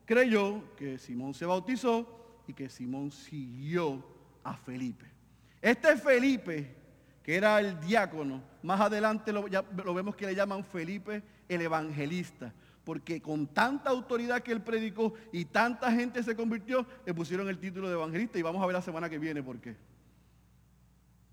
[0.05, 4.05] creyó, que Simón se bautizó y que Simón siguió
[4.43, 5.14] a Felipe.
[5.65, 6.75] Este Felipe,
[7.23, 9.41] que era el diácono, más adelante lo,
[9.95, 15.45] vemos que le llaman Felipe el evangelista, porque con tanta autoridad que él predicó y
[15.45, 18.81] tanta gente se convirtió, le pusieron el título de evangelista y vamos a ver la
[18.83, 19.75] semana que viene por qué.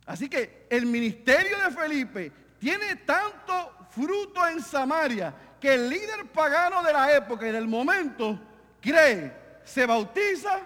[0.07, 6.83] Así que el ministerio de Felipe tiene tanto fruto en Samaria que el líder pagano
[6.83, 8.41] de la época y del momento
[8.81, 10.61] cree, se bautiza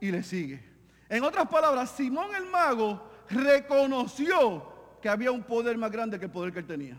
[0.00, 0.68] y le sigue.
[1.08, 6.30] En otras palabras, Simón el mago reconoció que había un poder más grande que el
[6.30, 6.98] poder que él tenía.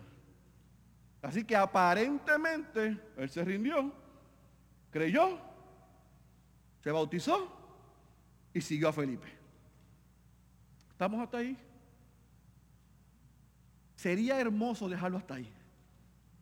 [1.22, 3.92] Así que aparentemente él se rindió,
[4.89, 5.38] creyó,
[6.82, 7.52] se bautizó
[8.54, 9.28] y siguió a Felipe.
[10.92, 11.58] ¿Estamos hasta ahí?
[13.96, 15.52] Sería hermoso dejarlo hasta ahí.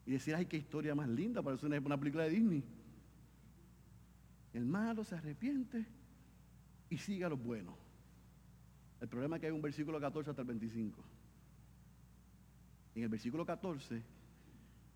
[0.06, 2.64] Y decir, ay, qué historia más linda, parece una, una película de Disney.
[4.54, 5.86] El malo se arrepiente
[6.90, 7.78] y sigue a lo bueno.
[9.00, 11.04] El problema es que hay un versículo 14 hasta el 25.
[12.96, 14.02] En el versículo 14,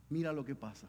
[0.10, 0.88] mira lo que pasa.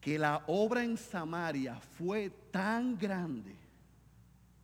[0.00, 3.54] Que la obra en Samaria fue tan grande,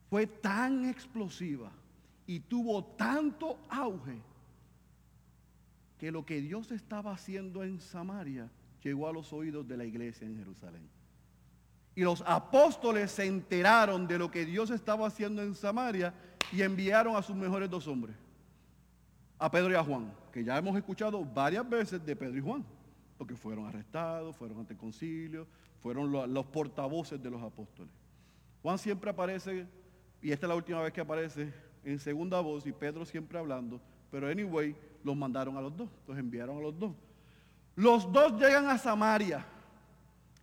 [0.09, 1.71] fue tan explosiva
[2.27, 4.19] y tuvo tanto auge
[5.99, 8.51] que lo que Dios estaba haciendo en Samaria
[8.83, 10.94] llegó a los oídos de la iglesia en Jerusalén.
[11.95, 16.13] Y los apóstoles se enteraron de lo que Dios estaba haciendo en Samaria
[16.53, 18.17] y enviaron a sus mejores dos hombres,
[19.39, 22.65] a Pedro y a Juan, que ya hemos escuchado varias veces de Pedro y Juan,
[23.17, 25.47] porque fueron arrestados, fueron ante el concilio,
[25.83, 27.93] fueron los, portavoces de los apóstoles.
[28.63, 29.67] Juan siempre aparece,
[30.21, 31.53] y esta es la última vez que aparece,
[31.85, 33.81] en segunda voz, y Pedro siempre hablando,
[34.11, 36.93] pero anyway, los mandaron a los dos, los enviaron a los dos.
[37.77, 39.45] Los dos llegan a Samaria.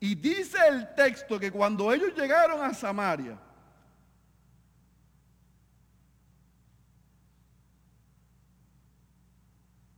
[0.03, 3.37] Y dice el texto que cuando ellos llegaron a Samaria,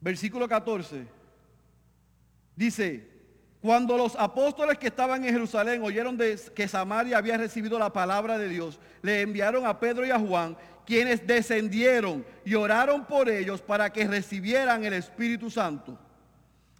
[0.02, 1.08] versículo 14,
[2.54, 3.10] dice,
[3.62, 8.38] cuando los apóstoles que estaban en Jerusalén oyeron de que Samaria había recibido la palabra
[8.38, 13.62] de Dios, le enviaron a Pedro y a Juan, quienes descendieron y oraron por ellos
[13.62, 15.98] para que recibieran el Espíritu Santo.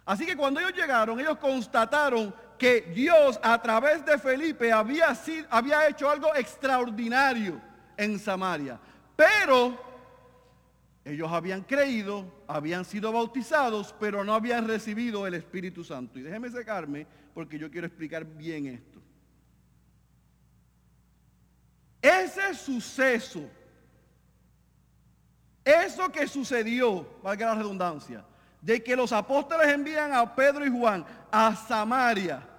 [0.04, 5.14] Así que cuando ellos llegaron, ellos constataron que Dios a través de Felipe había,
[5.50, 7.60] había hecho algo extraordinario
[7.94, 8.80] en Samaria.
[9.14, 9.78] Pero
[11.04, 16.18] ellos habían creído, habían sido bautizados, pero no habían recibido el Espíritu Santo.
[16.18, 18.98] Y déjeme secarme porque yo quiero explicar bien esto.
[22.00, 23.42] Ese suceso,
[25.62, 28.24] eso que sucedió, valga la redundancia,
[28.62, 32.52] de que los apóstoles envían a Pedro y Juan a Samaria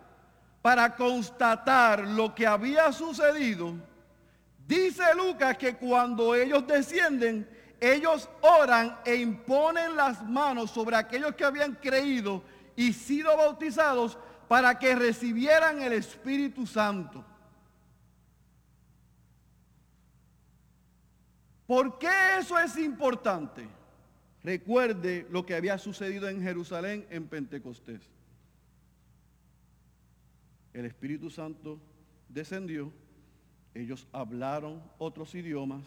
[0.66, 3.76] para constatar lo que había sucedido,
[4.68, 7.48] dice Lucas que cuando ellos descienden,
[7.80, 12.42] ellos oran e imponen las manos sobre aquellos que habían creído
[12.76, 17.24] y sido bautizados para que recibieran el Espíritu Santo.
[21.68, 23.68] ¿Por qué eso es importante?
[24.44, 28.15] Recuerde lo que había sucedido en Jerusalén en Pentecostés.
[30.76, 31.80] El Espíritu Santo
[32.28, 32.92] descendió,
[33.74, 35.86] ellos hablaron otros idiomas,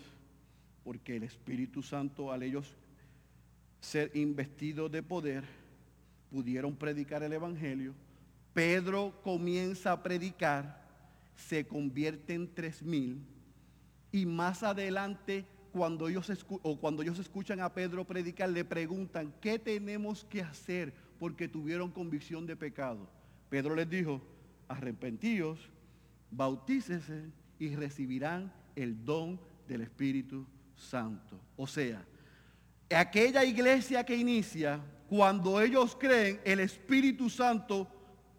[0.83, 2.75] porque el Espíritu Santo al ellos
[3.83, 5.45] ser investidos de poder,
[6.31, 7.93] pudieron predicar el Evangelio.
[8.55, 10.83] Pedro comienza a predicar,
[11.37, 13.21] se convierte en tres mil
[14.11, 19.59] y más adelante cuando ellos, o cuando ellos escuchan a Pedro predicar, le preguntan, ¿qué
[19.59, 20.95] tenemos que hacer?
[21.19, 23.07] Porque tuvieron convicción de pecado.
[23.51, 24.23] Pedro les dijo,
[24.69, 25.69] arrepentíos,
[26.31, 27.25] bautícese
[27.59, 31.39] y recibirán el don del Espíritu Santo.
[31.57, 32.05] O sea,
[32.91, 37.89] aquella iglesia que inicia, cuando ellos creen, el Espíritu Santo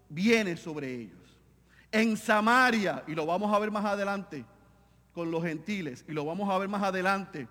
[0.08, 1.18] viene sobre ellos.
[1.92, 4.44] En Samaria, y lo vamos a ver más adelante,
[5.12, 7.48] con los gentiles y lo vamos a ver más adelante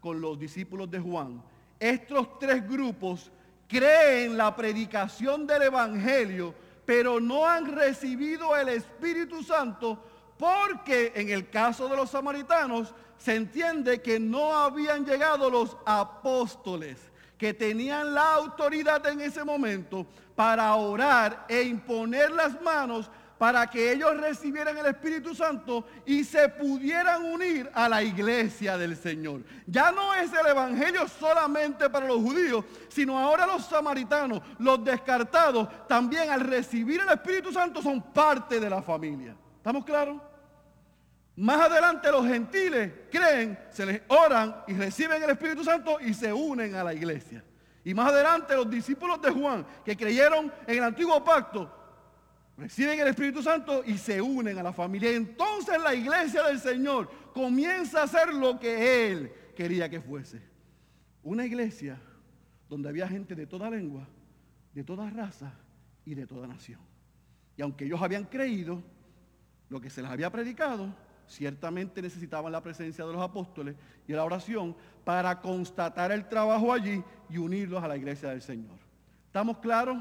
[0.00, 1.42] con los discípulos de Juan,
[1.78, 3.30] estos tres grupos
[3.68, 6.54] creen la predicación del Evangelio,
[6.86, 10.02] pero no han recibido el Espíritu Santo
[10.38, 16.98] porque en el caso de los samaritanos se entiende que no habían llegado los apóstoles
[17.36, 23.92] que tenían la autoridad en ese momento para orar e imponer las manos para que
[23.92, 29.42] ellos recibieran el Espíritu Santo y se pudieran unir a la iglesia del Señor.
[29.66, 35.68] Ya no es el Evangelio solamente para los judíos, sino ahora los samaritanos, los descartados,
[35.86, 39.36] también al recibir el Espíritu Santo son parte de la familia.
[39.58, 40.20] ¿Estamos claros?
[41.36, 46.32] Más adelante los gentiles creen, se les oran y reciben el Espíritu Santo y se
[46.32, 47.44] unen a la iglesia.
[47.84, 51.70] Y más adelante los discípulos de Juan que creyeron en el antiguo pacto
[52.56, 55.12] reciben el Espíritu Santo y se unen a la familia.
[55.12, 60.40] Entonces la iglesia del Señor comienza a hacer lo que Él quería que fuese.
[61.22, 62.00] una iglesia
[62.68, 64.06] donde había gente de toda lengua,
[64.72, 65.52] de toda raza
[66.04, 66.80] y de toda nación.
[67.56, 68.82] Y aunque ellos habían creído
[69.68, 70.94] lo que se les había predicado,
[71.26, 73.74] ciertamente necesitaban la presencia de los apóstoles
[74.06, 78.78] y la oración para constatar el trabajo allí y unirlos a la iglesia del Señor.
[79.26, 79.98] ¿Estamos claros?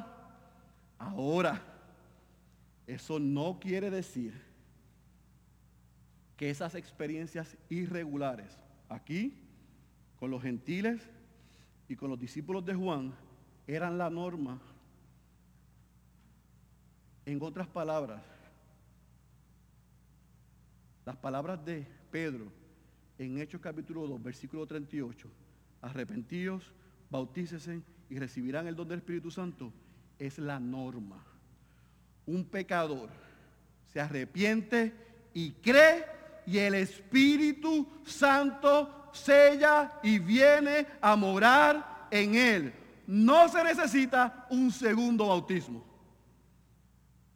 [1.00, 1.62] Ahora,
[2.88, 4.34] eso no quiere decir
[6.38, 8.58] que esas experiencias irregulares
[8.90, 9.42] aquí,
[10.18, 11.02] con los gentiles
[11.88, 13.14] y con los discípulos de Juan,
[13.68, 14.60] eran la norma.
[17.26, 18.22] En otras palabras,
[21.06, 22.52] las palabras de Pedro
[23.18, 25.28] en Hechos capítulo 2, versículo 38,
[25.82, 26.74] arrepentidos,
[27.10, 29.72] bautícesen y recibirán el don del Espíritu Santo,
[30.20, 31.24] es la norma.
[32.26, 33.10] Un pecador
[33.92, 34.94] se arrepiente
[35.34, 36.06] y cree
[36.46, 42.74] y el Espíritu Santo sella y viene a morar en él.
[43.08, 45.84] No se necesita un segundo bautismo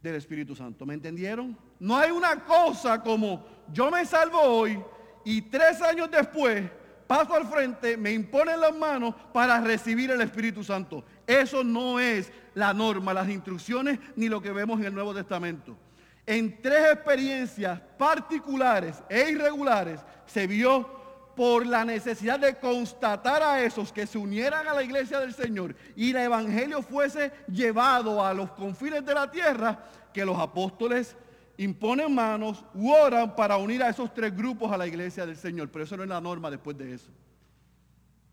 [0.01, 0.85] del Espíritu Santo.
[0.85, 1.57] ¿Me entendieron?
[1.79, 4.81] No hay una cosa como yo me salvo hoy
[5.23, 6.69] y tres años después
[7.09, 11.03] paso al frente, me imponen las manos para recibir el Espíritu Santo.
[11.29, 15.77] Eso no es la norma, las instrucciones, ni lo que vemos en el Nuevo Testamento.
[16.25, 20.89] En tres experiencias particulares e irregulares se vio
[21.35, 25.75] por la necesidad de constatar a esos que se unieran a la iglesia del Señor
[25.95, 31.15] y el Evangelio fuese llevado a los confines de la tierra, que los apóstoles
[31.57, 35.69] imponen manos u oran para unir a esos tres grupos a la iglesia del Señor.
[35.69, 37.11] Pero eso no es la norma después de eso.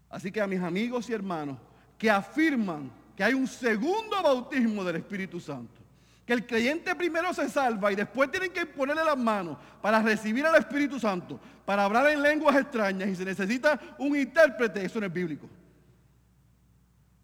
[0.09, 1.59] Así que a mis amigos y hermanos
[1.99, 5.81] que afirman que hay un segundo bautismo del Espíritu Santo,
[6.25, 10.45] que el creyente primero se salva y después tienen que ponerle las manos para recibir
[10.45, 15.07] al Espíritu Santo, para hablar en lenguas extrañas y se necesita un intérprete, eso no
[15.07, 15.49] es bíblico.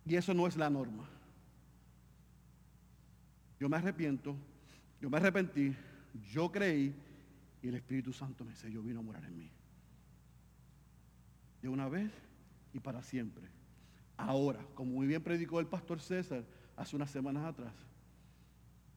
[0.07, 1.09] Y eso no es la norma.
[3.61, 4.35] Yo me arrepiento,
[5.01, 5.77] yo me arrepentí,
[6.33, 6.95] yo creí
[7.63, 9.51] y el Espíritu Santo me selló, vino a morar en mí.
[11.61, 12.11] De una vez
[12.73, 13.62] y para siempre.
[14.27, 16.45] Ahora, como muy bien predicó el pastor César
[16.77, 17.75] hace unas semanas atrás,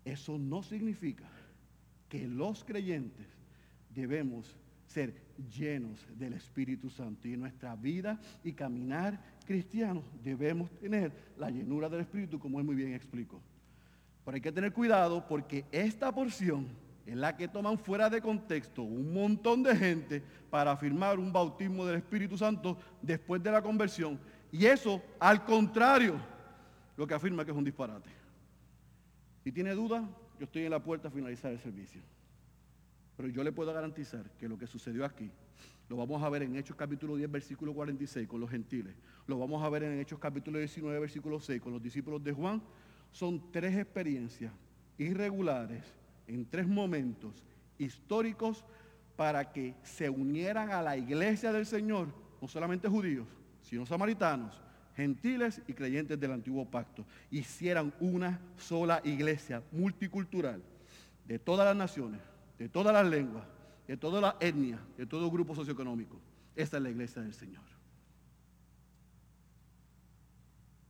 [0.04, 1.26] eso no significa
[2.08, 3.26] que los creyentes
[3.90, 4.56] debemos
[4.86, 5.16] ser
[5.58, 11.90] llenos del Espíritu Santo y en nuestra vida y caminar cristianos debemos tener la llenura
[11.90, 13.42] del Espíritu como él muy bien explicó.
[14.24, 16.68] Pero hay que tener cuidado porque esta porción
[17.06, 21.86] es la que toman fuera de contexto un montón de gente para afirmar un bautismo
[21.86, 24.20] del Espíritu Santo después de la conversión.
[24.52, 26.16] Y eso, al contrario,
[26.98, 28.10] lo que afirma que es un disparate.
[29.44, 30.08] Si tiene duda,
[30.40, 32.02] yo estoy en la puerta a finalizar el servicio.
[33.18, 35.32] Pero yo le puedo garantizar que lo que sucedió aquí,
[35.88, 38.96] lo vamos a ver en Hechos capítulo 10, versículo 46 con los gentiles.
[39.28, 42.62] Lo vamos a ver en Hechos capítulo 19, versículo 6 con los discípulos de Juan.
[43.12, 44.52] Son tres experiencias
[44.98, 45.84] irregulares
[46.28, 47.44] en tres momentos
[47.78, 48.66] históricos
[49.16, 52.08] para que se unieran a la iglesia del Señor,
[52.42, 53.28] no solamente judíos,
[53.66, 54.62] sino samaritanos,
[54.96, 60.62] gentiles y creyentes del antiguo pacto, hicieran una sola iglesia multicultural
[61.26, 62.22] de todas las naciones,
[62.60, 63.44] de todas las lenguas,
[63.88, 66.20] de todas las etnias, de todo grupo socioeconómico.
[66.56, 67.64] Esta es la iglesia del Señor.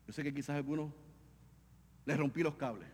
[0.05, 0.91] Yo sé que quizás algunos
[2.05, 2.89] les rompí los cables.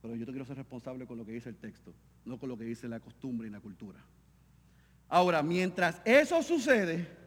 [0.00, 1.92] Pero yo te quiero ser responsable con lo que dice el texto,
[2.24, 4.00] no con lo que dice la costumbre y la cultura.
[5.08, 7.17] Ahora, mientras eso sucede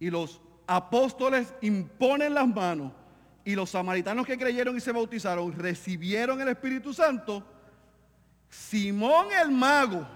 [0.00, 2.92] y los apóstoles imponen las manos
[3.44, 7.44] y los samaritanos que creyeron y se bautizaron recibieron el Espíritu Santo,
[8.48, 10.06] Simón el mago,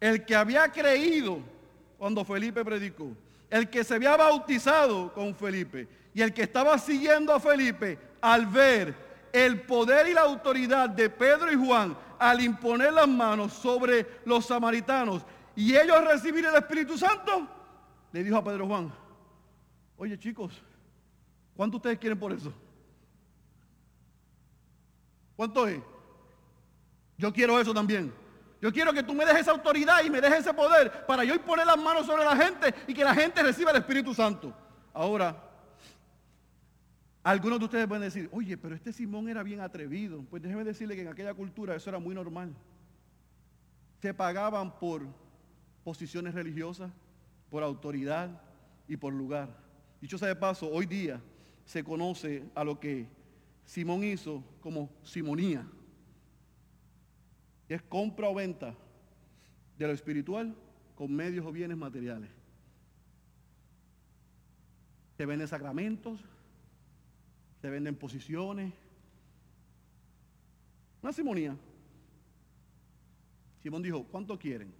[0.00, 1.38] el que había creído
[1.96, 3.12] cuando Felipe predicó,
[3.48, 8.46] el que se había bautizado con Felipe y el que estaba siguiendo a Felipe al
[8.46, 8.94] ver
[9.32, 14.46] el poder y la autoridad de Pedro y Juan al imponer las manos sobre los
[14.46, 15.22] samaritanos
[15.54, 17.46] y ellos recibir el Espíritu Santo,
[18.12, 18.92] le dijo a Pedro Juan,
[19.96, 20.62] oye chicos,
[21.56, 22.52] ¿cuánto ustedes quieren por eso?
[25.36, 25.80] ¿Cuánto es?
[27.16, 28.12] Yo quiero eso también.
[28.60, 31.34] Yo quiero que tú me dejes esa autoridad y me dejes ese poder para yo
[31.34, 34.52] imponer las manos sobre la gente y que la gente reciba el Espíritu Santo.
[34.92, 35.48] Ahora,
[37.22, 40.24] algunos de ustedes pueden decir, oye, pero este Simón era bien atrevido.
[40.30, 42.52] Pues déjeme decirle que en aquella cultura eso era muy normal.
[44.00, 45.02] Se pagaban por
[45.84, 46.90] posiciones religiosas,
[47.50, 48.42] por autoridad
[48.86, 49.48] y por lugar.
[50.00, 51.20] Dicho sea de paso, hoy día
[51.64, 53.06] se conoce a lo que
[53.64, 55.66] Simón hizo como simonía.
[57.68, 58.74] es compra o venta
[59.76, 60.54] de lo espiritual
[60.94, 62.30] con medios o bienes materiales.
[65.18, 66.20] se venden sacramentos,
[67.60, 68.72] se venden posiciones.
[71.02, 71.56] Una simonía.
[73.60, 74.72] Simón dijo, ¿cuánto quieren?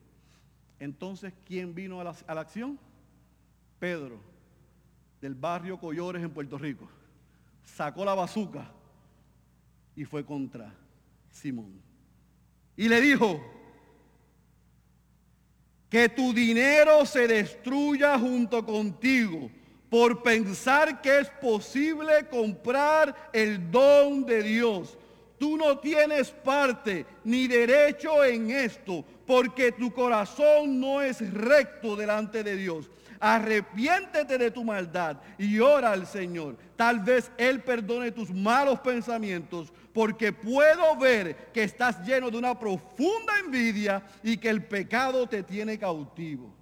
[0.81, 2.79] Entonces, ¿quién vino a la, a la acción?
[3.79, 4.21] Pedro,
[5.21, 6.89] del barrio Collores en Puerto Rico.
[7.65, 8.71] Sacó la bazuca
[9.95, 10.73] y fue contra
[11.31, 11.81] Simón.
[12.77, 13.41] Y le dijo,
[15.89, 19.51] que tu dinero se destruya junto contigo
[19.89, 24.99] por pensar que es posible comprar el don de Dios.
[25.39, 32.43] Tú no tienes parte ni derecho en esto, porque tu corazón no es recto delante
[32.43, 32.91] de Dios.
[33.21, 36.57] Arrepiéntete de tu maldad y ora al Señor.
[36.77, 42.59] Tal vez Él perdone tus malos pensamientos, porque puedo ver que estás lleno de una
[42.59, 46.55] profunda envidia y que el pecado te tiene cautivo.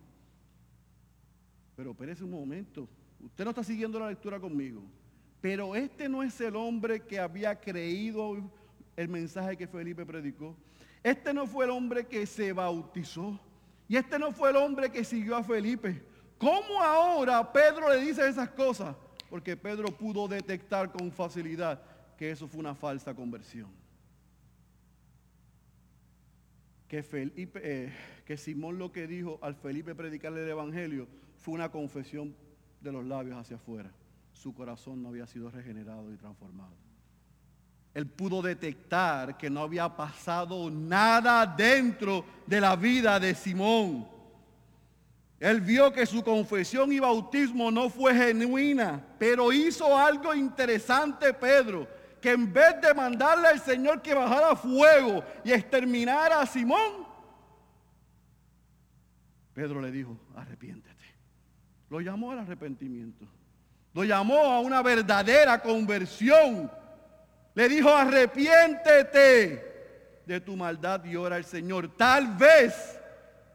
[1.76, 2.88] Pero espérese un momento.
[3.22, 4.82] Usted no está siguiendo la lectura conmigo.
[5.40, 8.38] Pero este no es el hombre que había creído
[8.96, 10.56] el mensaje que Felipe predicó.
[11.02, 13.38] Este no fue el hombre que se bautizó.
[13.88, 16.02] Y este no fue el hombre que siguió a Felipe.
[16.38, 18.96] ¿Cómo ahora Pedro le dice esas cosas?
[19.30, 21.80] Porque Pedro pudo detectar con facilidad
[22.16, 23.70] que eso fue una falsa conversión.
[26.88, 27.04] Que,
[27.56, 32.34] eh, Simón lo que dijo al Felipe predicarle el Evangelio fue una confesión
[32.80, 33.90] de los labios hacia afuera.
[34.32, 36.85] Su corazón no había sido regenerado y transformado.
[37.96, 44.06] Él pudo detectar que no había pasado nada dentro de la vida de Simón.
[45.40, 51.88] Él vio que su confesión y bautismo no fue genuina, pero hizo algo interesante Pedro,
[52.20, 57.06] que en vez de mandarle al Señor que bajara fuego y exterminara a Simón,
[59.54, 61.04] Pedro le dijo, arrepiéntete.
[61.88, 63.24] Lo llamó al arrepentimiento.
[63.94, 66.70] Lo llamó a una verdadera conversión.
[67.56, 69.64] Le dijo, arrepiéntete
[70.26, 71.88] de tu maldad y ora al Señor.
[71.96, 73.00] Tal vez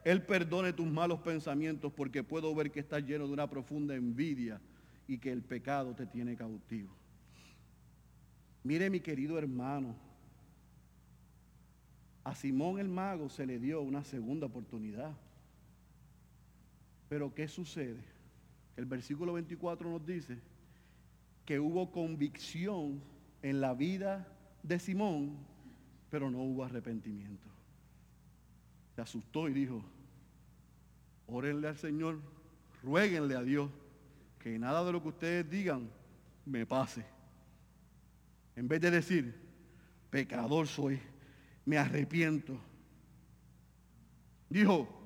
[0.04, 4.60] él perdone tus malos pensamientos porque puedo ver que estás lleno de una profunda envidia
[5.06, 6.92] y que el pecado te tiene cautivo.
[8.64, 9.94] Mire mi querido hermano,
[12.24, 15.12] a Simón el mago se le dio una segunda oportunidad.
[17.08, 18.02] Pero ¿qué sucede?
[18.76, 20.38] El versículo 24 nos dice
[21.44, 23.00] que hubo convicción
[23.42, 24.26] en la vida
[24.62, 25.36] de Simón,
[26.10, 27.52] pero no hubo arrepentimiento
[28.94, 29.82] se asustó y dijo,
[31.26, 32.20] órenle al Señor,
[32.82, 33.70] ruéguenle a Dios
[34.38, 35.88] que nada de lo que ustedes digan
[36.44, 37.04] me pase.
[38.54, 39.34] En vez de decir,
[40.10, 41.00] pecador soy,
[41.64, 42.58] me arrepiento.
[44.50, 44.98] Dijo,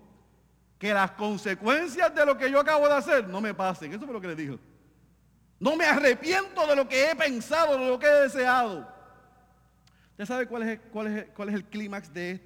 [0.79, 3.93] que las consecuencias de lo que yo acabo de hacer no me pasen.
[3.93, 4.59] Eso fue lo que le dijo.
[5.59, 8.87] No me arrepiento de lo que he pensado, de lo que he deseado.
[10.11, 12.41] ¿Usted sabe cuál es, el clímax de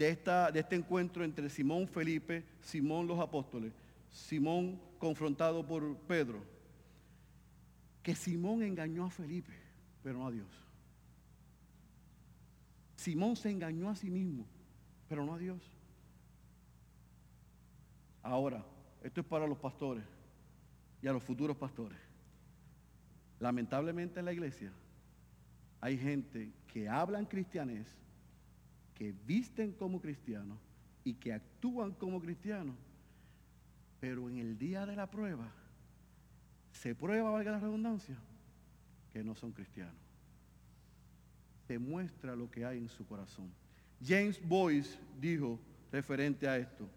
[0.00, 3.72] este encuentro entre Simón Felipe, Simón los apóstoles,
[4.10, 6.42] Simón confrontado por Pedro,
[8.02, 9.52] que Simón engañó a Felipe,
[10.02, 10.48] pero no a Dios.
[12.96, 14.46] Simón se engañó a sí mismo,
[15.08, 15.60] pero no a Dios.
[18.22, 18.64] Ahora,
[19.02, 20.04] esto es para los pastores
[21.02, 22.05] y a los futuros pastores.
[23.40, 24.72] Lamentablemente en la iglesia
[25.80, 27.86] hay gente que hablan cristianés,
[28.94, 30.58] que visten como cristianos
[31.04, 32.74] y que actúan como cristianos,
[34.00, 35.52] pero en el día de la prueba
[36.72, 38.16] se prueba, valga la redundancia,
[39.12, 39.94] que no son cristianos.
[41.66, 43.50] Se muestra lo que hay en su corazón.
[44.04, 45.58] James Boyce dijo
[45.90, 46.88] referente a esto,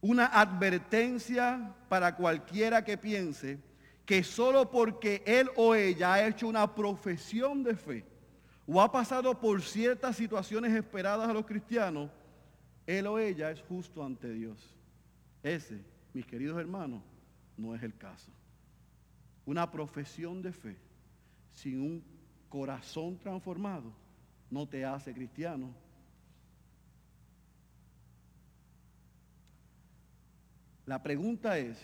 [0.00, 3.58] una advertencia para cualquiera que piense
[4.06, 8.04] que solo porque él o ella ha hecho una profesión de fe,
[8.64, 12.10] o ha pasado por ciertas situaciones esperadas a los cristianos,
[12.86, 14.76] él o ella es justo ante Dios.
[15.42, 15.84] Ese,
[16.14, 17.02] mis queridos hermanos,
[17.56, 18.30] no es el caso.
[19.44, 20.76] Una profesión de fe
[21.52, 22.04] sin un
[22.48, 23.92] corazón transformado
[24.50, 25.74] no te hace cristiano.
[30.84, 31.78] La pregunta es,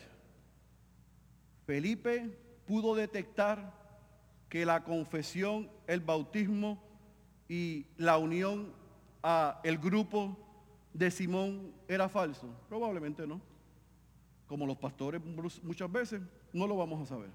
[1.66, 2.36] ¿Felipe
[2.66, 3.72] pudo detectar
[4.48, 6.82] que la confesión, el bautismo
[7.48, 8.72] y la unión
[9.22, 10.36] a el grupo
[10.92, 12.48] de Simón era falso?
[12.68, 13.40] Probablemente no.
[14.46, 15.22] Como los pastores
[15.62, 16.20] muchas veces
[16.52, 17.30] no lo vamos a saber.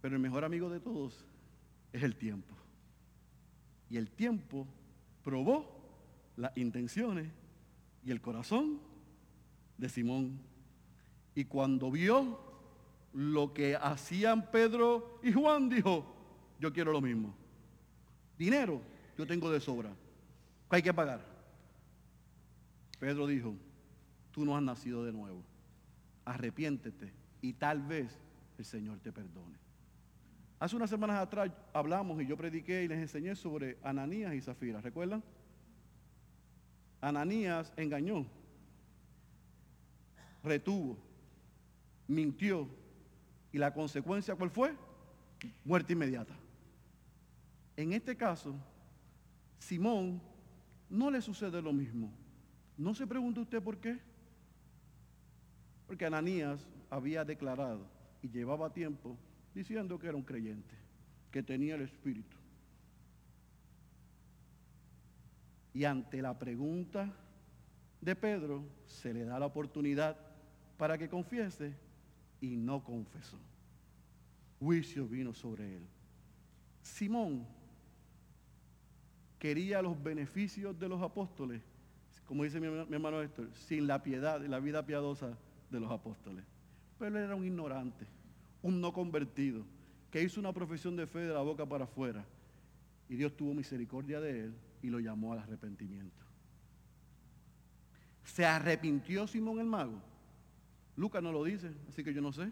[0.00, 1.26] Pero el mejor amigo de todos
[1.92, 2.54] es el tiempo.
[3.90, 4.66] Y el tiempo
[5.22, 5.66] probó
[6.36, 7.28] las intenciones
[8.04, 8.80] y el corazón
[9.76, 10.38] de Simón.
[11.34, 12.45] Y cuando vio
[13.16, 16.04] lo que hacían Pedro y Juan, dijo,
[16.60, 17.34] yo quiero lo mismo.
[18.38, 18.82] Dinero
[19.16, 19.90] yo tengo de sobra.
[20.68, 21.24] ¿Qué hay que pagar?
[22.98, 23.54] Pedro dijo,
[24.32, 25.42] tú no has nacido de nuevo.
[26.26, 27.10] Arrepiéntete
[27.40, 28.20] y tal vez
[28.58, 29.56] el Señor te perdone.
[30.58, 34.82] Hace unas semanas atrás hablamos y yo prediqué y les enseñé sobre Ananías y Zafira,
[34.82, 35.24] ¿recuerdan?
[37.00, 38.26] Ananías engañó,
[40.42, 40.98] retuvo,
[42.08, 42.68] mintió
[43.56, 44.76] y la consecuencia ¿cuál fue?
[45.64, 46.34] Muerte inmediata.
[47.74, 48.54] En este caso,
[49.58, 50.20] Simón
[50.90, 52.12] no le sucede lo mismo.
[52.76, 53.98] ¿No se pregunta usted por qué?
[55.86, 57.86] Porque Ananías había declarado
[58.20, 59.16] y llevaba tiempo
[59.54, 60.74] diciendo que era un creyente,
[61.30, 62.36] que tenía el Espíritu.
[65.72, 67.10] Y ante la pregunta
[68.02, 70.14] de Pedro, se le da la oportunidad
[70.76, 71.85] para que confiese
[72.40, 73.38] y no confesó.
[74.58, 75.86] Juicio vino sobre él.
[76.82, 77.46] Simón
[79.38, 81.62] quería los beneficios de los apóstoles,
[82.26, 85.36] como dice mi, hermano Héctor, sin la piedad y la vida piadosa
[85.70, 86.44] de los apóstoles.
[86.98, 88.06] Pero él era un ignorante,
[88.62, 89.64] un no convertido,
[90.10, 92.24] que hizo una profesión de fe de la boca para afuera.
[93.08, 96.24] Y Dios tuvo misericordia de él y lo llamó al arrepentimiento.
[98.24, 100.00] ¿Se arrepintió Simón el mago?
[100.96, 102.50] Lucas no lo dice, así que yo no sé.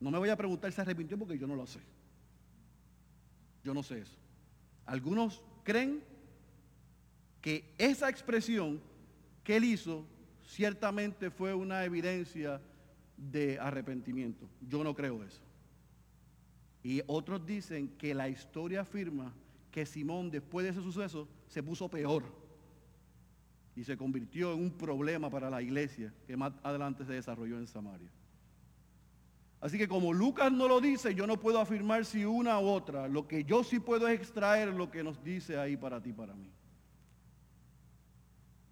[0.00, 1.80] No me voy a preguntar si se arrepintió porque yo no lo sé.
[3.62, 4.16] Yo no sé eso.
[4.86, 6.02] Algunos creen
[7.40, 8.80] que esa expresión
[9.44, 10.06] que él hizo
[10.44, 12.60] ciertamente fue una evidencia
[13.16, 14.48] de arrepentimiento.
[14.68, 15.42] Yo no creo eso.
[16.82, 19.32] Y otros dicen que la historia afirma
[19.70, 22.24] que Simón después de ese suceso se puso peor
[23.76, 27.66] y se convirtió en un problema para la iglesia que más adelante se desarrolló en
[27.66, 28.10] Samaria.
[29.60, 33.08] Así que como Lucas no lo dice, yo no puedo afirmar si una u otra.
[33.08, 36.34] Lo que yo sí puedo es extraer lo que nos dice ahí para ti, para
[36.34, 36.50] mí.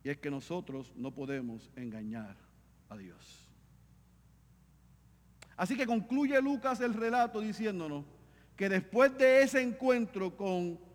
[0.03, 2.37] Y es que nosotros no podemos engañar
[2.89, 3.51] a Dios.
[5.57, 8.05] Así que concluye Lucas el relato diciéndonos
[8.57, 10.88] que después de ese encuentro con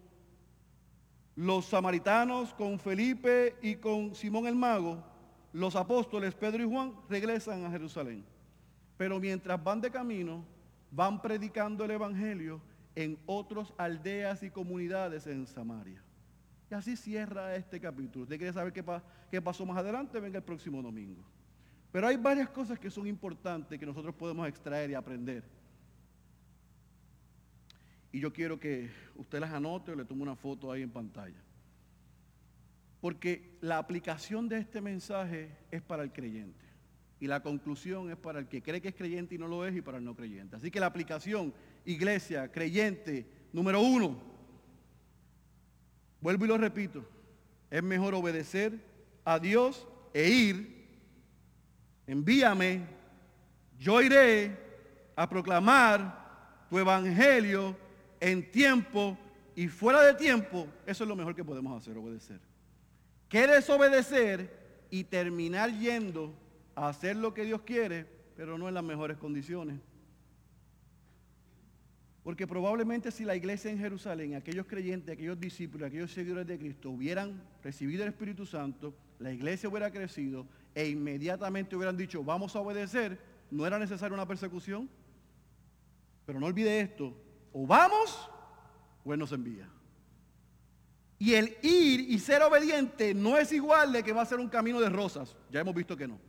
[1.36, 5.04] los samaritanos, con Felipe y con Simón el mago,
[5.52, 8.24] los apóstoles Pedro y Juan regresan a Jerusalén.
[8.98, 10.46] Pero mientras van de camino,
[10.92, 12.62] van predicando el Evangelio
[12.96, 16.02] en otras aldeas y comunidades en Samaria.
[16.70, 18.24] Y así cierra este capítulo.
[18.24, 20.20] ¿Usted quiere saber qué, pasó más adelante?
[20.20, 21.24] Venga el próximo domingo.
[21.92, 25.44] Pero hay varias cosas que son importantes que nosotros podemos extraer y aprender.
[28.14, 31.42] Y yo quiero que usted las anote o le tome una foto ahí en pantalla.
[33.02, 36.64] Porque la aplicación de este mensaje es para el creyente.
[37.20, 39.76] Y la conclusión es para el que cree que es creyente y no lo es
[39.76, 40.56] y para el no creyente.
[40.56, 41.56] Así que la aplicación,
[41.86, 44.22] iglesia, creyente, número uno,
[46.22, 47.04] vuelvo y lo repito,
[47.72, 48.80] es mejor obedecer
[49.26, 50.88] a Dios e ir.
[52.06, 52.86] Envíame,
[53.80, 54.56] yo iré
[55.16, 57.82] a proclamar tu evangelio
[58.24, 59.18] en tiempo
[59.54, 60.66] y fuera de tiempo.
[60.86, 62.40] Eso es lo mejor que podemos hacer, obedecer.
[63.28, 66.34] ¿Qué desobedecer y terminar yendo
[66.74, 68.06] hacer lo que Dios quiere,
[68.38, 69.80] pero no en las mejores condiciones.
[72.24, 76.92] Porque probablemente si la iglesia en Jerusalén, aquellos creyentes, aquellos discípulos, aquellos seguidores de Cristo
[76.92, 82.62] hubieran recibido el Espíritu Santo, la iglesia hubiera crecido e inmediatamente hubieran dicho, vamos a
[82.62, 83.20] obedecer,
[83.52, 84.90] no era necesaria una persecución.
[86.26, 87.14] Pero no olvide esto,
[87.54, 88.30] o vamos
[89.06, 89.70] o Él nos envía.
[91.20, 94.50] Y el ir y ser obediente no es igual de que va a ser un
[94.50, 95.38] camino de rosas.
[95.52, 96.20] Ya hemos visto que no.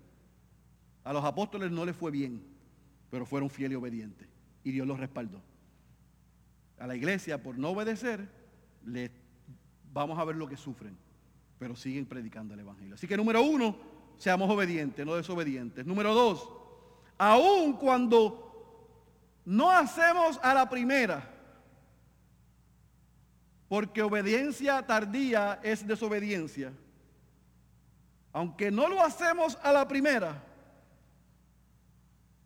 [1.02, 2.44] A los apóstoles no les fue bien,
[3.10, 4.28] pero fueron fieles y obedientes.
[4.62, 5.42] Y Dios los respaldó.
[6.78, 8.28] A la iglesia, por no obedecer,
[8.84, 9.10] les,
[9.92, 10.96] vamos a ver lo que sufren,
[11.58, 12.94] pero siguen predicando el Evangelio.
[12.94, 13.76] Así que número uno,
[14.16, 15.84] seamos obedientes, no desobedientes.
[15.84, 16.48] Número dos,
[17.18, 18.43] aun cuando
[19.44, 21.30] no hacemos a la primera,
[23.68, 26.72] porque obediencia tardía es desobediencia.
[28.32, 30.42] Aunque no lo hacemos a la primera,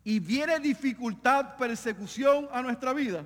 [0.03, 3.25] y viene dificultad, persecución a nuestra vida,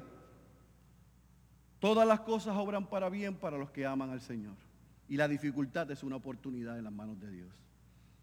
[1.80, 4.56] todas las cosas obran para bien para los que aman al Señor.
[5.08, 7.50] Y la dificultad es una oportunidad en las manos de Dios.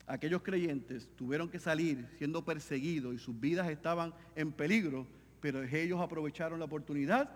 [0.07, 5.07] Aquellos creyentes tuvieron que salir siendo perseguidos y sus vidas estaban en peligro,
[5.41, 7.29] pero ellos aprovecharon la oportunidad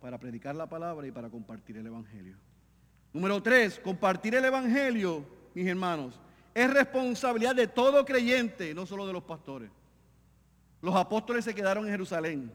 [0.00, 2.36] para predicar la palabra y para compartir el Evangelio.
[3.12, 6.20] Número tres, compartir el Evangelio, mis hermanos,
[6.54, 9.70] es responsabilidad de todo creyente, no solo de los pastores.
[10.80, 12.52] Los apóstoles se quedaron en Jerusalén.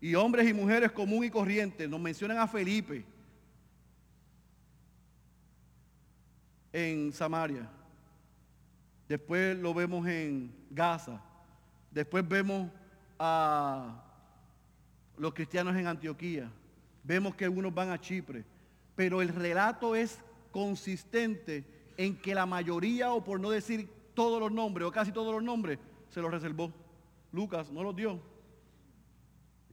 [0.00, 3.04] Y hombres y mujeres común y corrientes, nos mencionan a Felipe
[6.72, 7.68] en Samaria.
[9.08, 11.22] Después lo vemos en Gaza.
[11.90, 12.70] Después vemos
[13.18, 14.03] a
[15.16, 16.50] los cristianos en Antioquía.
[17.02, 18.44] Vemos que algunos van a Chipre.
[18.96, 20.18] Pero el relato es
[20.50, 21.64] consistente
[21.96, 25.42] en que la mayoría, o por no decir todos los nombres, o casi todos los
[25.42, 26.72] nombres, se los reservó.
[27.32, 28.20] Lucas no los dio.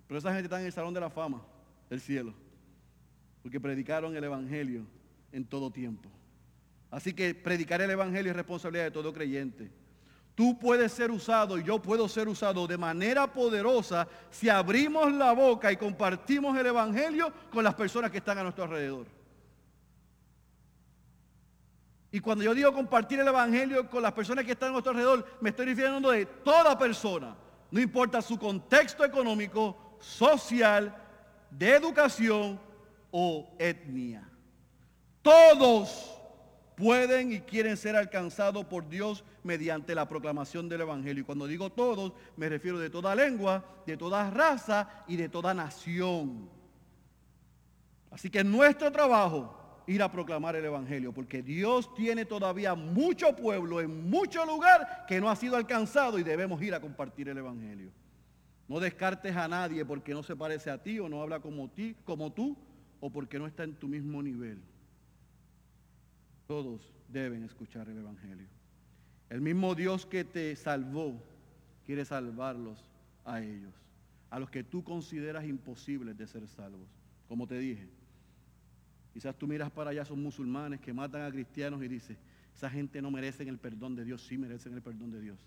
[0.07, 1.41] Pero esa gente está en el salón de la fama
[1.89, 2.33] del cielo.
[3.43, 4.85] Porque predicaron el Evangelio
[5.31, 6.09] en todo tiempo.
[6.89, 9.71] Así que predicar el Evangelio es responsabilidad de todo creyente.
[10.35, 15.33] Tú puedes ser usado y yo puedo ser usado de manera poderosa si abrimos la
[15.33, 19.05] boca y compartimos el Evangelio con las personas que están a nuestro alrededor.
[22.11, 25.25] Y cuando yo digo compartir el Evangelio con las personas que están a nuestro alrededor,
[25.39, 27.35] me estoy refiriendo de toda persona,
[27.69, 30.95] no importa su contexto económico, social,
[31.49, 32.59] de educación
[33.11, 34.27] o etnia.
[35.21, 36.20] Todos
[36.81, 41.21] pueden y quieren ser alcanzados por Dios mediante la proclamación del Evangelio.
[41.21, 45.53] Y cuando digo todos, me refiero de toda lengua, de toda raza y de toda
[45.53, 46.49] nación.
[48.09, 53.79] Así que nuestro trabajo ir a proclamar el Evangelio, porque Dios tiene todavía mucho pueblo
[53.79, 57.91] en mucho lugar que no ha sido alcanzado y debemos ir a compartir el Evangelio.
[58.67, 61.95] No descartes a nadie porque no se parece a ti o no habla como, ti,
[62.05, 62.57] como tú
[62.99, 64.63] o porque no está en tu mismo nivel.
[66.51, 68.45] Todos deben escuchar el Evangelio.
[69.29, 71.23] El mismo Dios que te salvó
[71.85, 72.83] quiere salvarlos
[73.23, 73.73] a ellos,
[74.29, 76.89] a los que tú consideras imposibles de ser salvos.
[77.29, 77.87] Como te dije,
[79.13, 82.17] Quizás tú miras para allá, son musulmanes que matan a cristianos y dices,
[82.53, 85.39] esa gente no merece el perdón de Dios, sí merecen el perdón de Dios.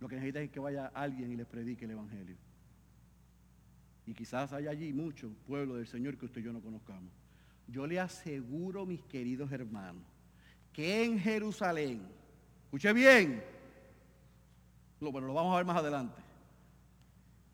[0.00, 2.36] Lo que necesitas es que vaya alguien y les predique el Evangelio.
[4.04, 7.25] Y quizás haya allí mucho pueblo del Señor que usted y yo no conozcamos.
[7.68, 10.02] Yo le aseguro, mis queridos hermanos,
[10.72, 12.06] que en Jerusalén,
[12.64, 13.42] escuche bien,
[15.00, 16.22] bueno, lo vamos a ver más adelante,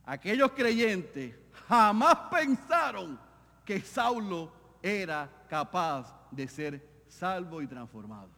[0.04, 1.34] aquellos creyentes
[1.68, 3.18] jamás pensaron
[3.64, 4.52] que Saulo
[4.82, 8.30] era capaz de ser salvo y transformado.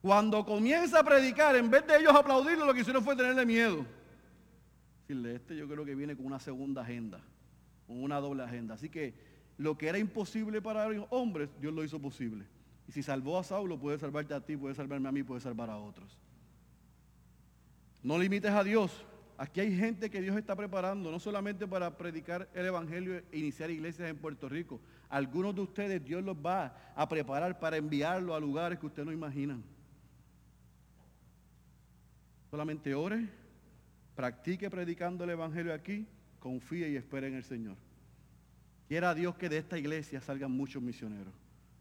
[0.00, 3.84] Cuando comienza a predicar, en vez de ellos aplaudirlo, lo que hicieron fue tenerle miedo.
[5.00, 7.20] Decirle, este yo creo que viene con una segunda agenda,
[7.86, 8.74] con una doble agenda.
[8.74, 9.14] Así que
[9.58, 12.44] lo que era imposible para los hombres, Dios lo hizo posible.
[12.88, 15.70] Y si salvó a Saulo, puede salvarte a ti, puede salvarme a mí, puede salvar
[15.70, 16.18] a otros.
[18.02, 19.04] No limites a Dios
[19.38, 23.70] Aquí hay gente que Dios está preparando, no solamente para predicar el Evangelio e iniciar
[23.70, 24.80] iglesias en Puerto Rico.
[25.10, 29.12] Algunos de ustedes Dios los va a preparar para enviarlo a lugares que ustedes no
[29.12, 29.62] imaginan.
[32.50, 33.28] Solamente ore,
[34.14, 36.06] practique predicando el Evangelio aquí,
[36.40, 37.76] confíe y espere en el Señor.
[38.88, 41.34] Quiera Dios que de esta iglesia salgan muchos misioneros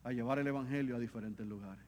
[0.03, 1.84] a llevar el Evangelio a diferentes lugares.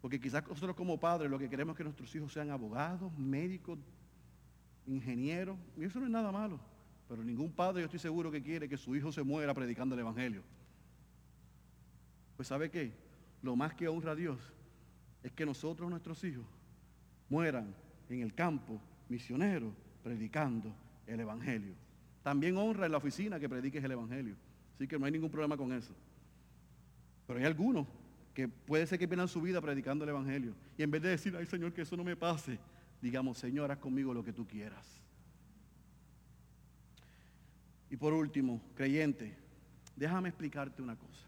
[0.00, 3.78] Porque quizás nosotros como padres lo que queremos es que nuestros hijos sean abogados, médicos,
[4.86, 5.58] ingenieros.
[5.76, 6.58] Y eso no es nada malo.
[7.08, 10.00] Pero ningún padre yo estoy seguro que quiere que su hijo se muera predicando el
[10.00, 10.42] Evangelio.
[12.36, 12.92] Pues ¿sabe qué?
[13.42, 14.38] Lo más que honra a Dios
[15.22, 16.46] es que nosotros, nuestros hijos,
[17.28, 17.74] mueran
[18.08, 19.72] en el campo, misioneros,
[20.02, 20.74] predicando
[21.06, 21.74] el Evangelio.
[22.22, 24.34] También honra en la oficina que prediques el Evangelio.
[24.74, 25.94] Así que no hay ningún problema con eso.
[27.26, 27.86] Pero hay algunos
[28.34, 30.54] que puede ser que pierdan su vida predicando el Evangelio.
[30.76, 32.58] Y en vez de decir, ay Señor, que eso no me pase,
[33.00, 34.86] digamos, Señor, haz conmigo lo que tú quieras.
[37.90, 39.34] Y por último, creyente,
[39.96, 41.26] déjame explicarte una cosa.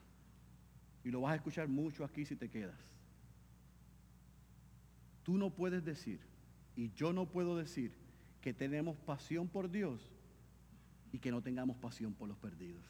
[1.04, 2.78] Y lo vas a escuchar mucho aquí si te quedas.
[5.24, 6.20] Tú no puedes decir,
[6.76, 7.92] y yo no puedo decir,
[8.40, 10.10] que tenemos pasión por Dios
[11.12, 12.82] y que no tengamos pasión por los perdidos.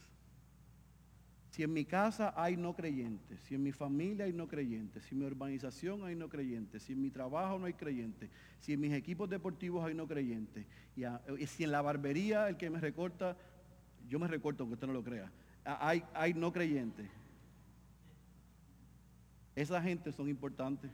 [1.51, 5.15] Si en mi casa hay no creyentes, si en mi familia hay no creyentes, si
[5.15, 8.81] en mi urbanización hay no creyentes, si en mi trabajo no hay creyentes, si en
[8.81, 10.65] mis equipos deportivos hay no creyentes,
[10.97, 11.03] y,
[11.47, 13.37] si en la barbería el que me recorta,
[14.09, 15.31] yo me recorto aunque usted no lo crea,
[15.65, 17.11] hay, hay no creyentes.
[19.55, 20.91] Esa gente son importantes.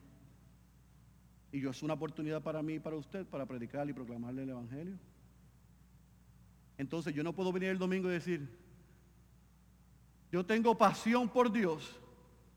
[1.52, 4.50] Y yo es una oportunidad para mí y para usted para predicar y proclamarle el
[4.50, 4.98] Evangelio.
[6.78, 8.48] Entonces yo no puedo venir el domingo y decir,
[10.30, 11.98] yo tengo pasión por Dios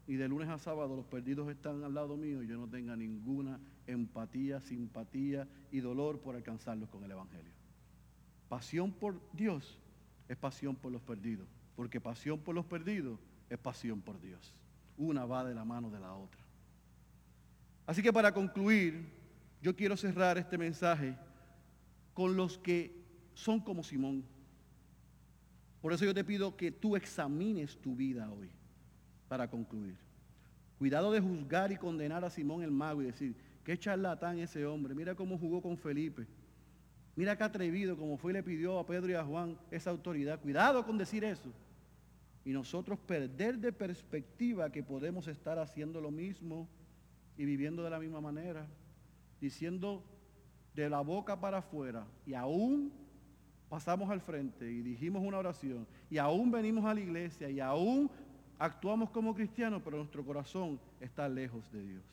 [0.08, 2.96] y de lunes a sábado los perdidos están al lado mío y yo no tenga
[2.96, 7.52] ninguna empatía, simpatía y dolor por alcanzarlos con el Evangelio.
[8.48, 9.80] Pasión por Dios
[10.28, 13.20] es pasión por los perdidos, porque pasión por los perdidos
[13.50, 14.54] es pasión por Dios.
[14.98, 16.42] Una va de la mano de la otra.
[17.88, 19.10] Así que para concluir,
[19.62, 21.16] yo quiero cerrar este mensaje
[22.14, 23.01] con los que
[23.34, 24.24] son como Simón.
[25.82, 28.50] Por eso yo te pido que tú examines tu vida hoy
[29.28, 29.98] para concluir.
[30.78, 34.96] Cuidado de juzgar y condenar a Simón el mago y decir, qué charlatán ese hombre,
[34.96, 36.28] mira cómo jugó con Felipe.
[37.16, 40.40] Mira qué atrevido, como fue y le pidió a Pedro y a Juan esa autoridad.
[40.40, 41.52] Cuidado con decir eso.
[42.46, 46.68] Y nosotros perder de perspectiva que podemos estar haciendo lo mismo
[47.38, 48.66] y viviendo de la misma manera.
[49.40, 50.04] Diciendo
[50.74, 52.92] de la boca para afuera y aún
[53.72, 58.12] pasamos al frente y dijimos una oración y aún venimos a la iglesia y aún
[58.60, 62.04] actuamos como cristianos, pero nuestro corazón está lejos de Dios.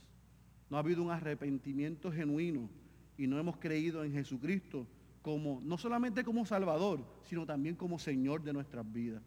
[0.71, 2.71] No ha habido un arrepentimiento genuino
[3.17, 4.87] y no hemos creído en Jesucristo
[5.21, 9.25] como no solamente como Salvador, sino también como Señor de nuestras vidas.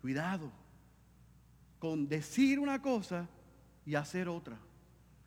[0.00, 0.50] Cuidado
[1.78, 3.28] con decir una cosa
[3.84, 4.58] y hacer otra.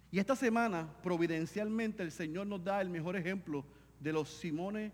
[0.10, 3.64] Y esta semana, providencialmente, el Señor nos da el mejor ejemplo
[4.04, 4.92] de los Simones,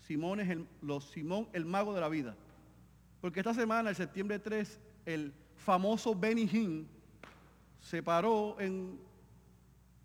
[0.00, 2.34] Simones el, los Simón, el mago de la vida.
[3.20, 6.88] Porque esta semana, el septiembre 3, el famoso Benny Hinn
[7.80, 8.98] se paró en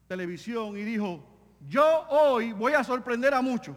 [0.07, 1.25] televisión y dijo,
[1.67, 3.75] yo hoy voy a sorprender a muchos.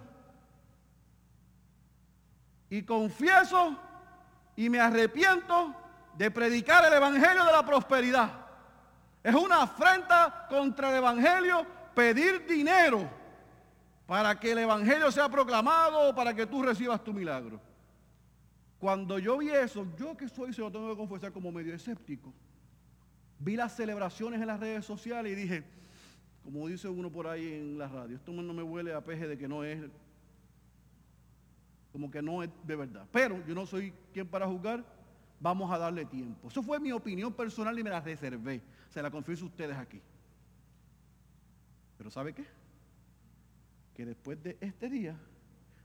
[2.69, 3.79] Y confieso
[4.55, 5.75] y me arrepiento
[6.15, 8.31] de predicar el Evangelio de la prosperidad.
[9.23, 11.65] Es una afrenta contra el Evangelio
[11.95, 13.18] pedir dinero
[14.09, 17.61] para que el Evangelio sea proclamado o para que tú recibas tu milagro.
[18.79, 22.33] Cuando yo vi eso, yo que soy, se lo tengo que confesar como medio escéptico,
[23.39, 25.63] vi las celebraciones en las redes sociales y dije,
[26.43, 29.37] como dice uno por ahí en la radio, esto no me huele a peje de
[29.37, 29.79] que no es,
[31.93, 33.07] como que no es de verdad.
[33.13, 34.83] Pero yo no soy quien para juzgar,
[35.39, 36.49] vamos a darle tiempo.
[36.49, 38.63] Eso fue mi opinión personal y me la reservé.
[38.89, 40.01] Se la confieso a ustedes aquí.
[41.99, 42.58] Pero ¿sabe qué?
[43.99, 45.17] Que después de este día,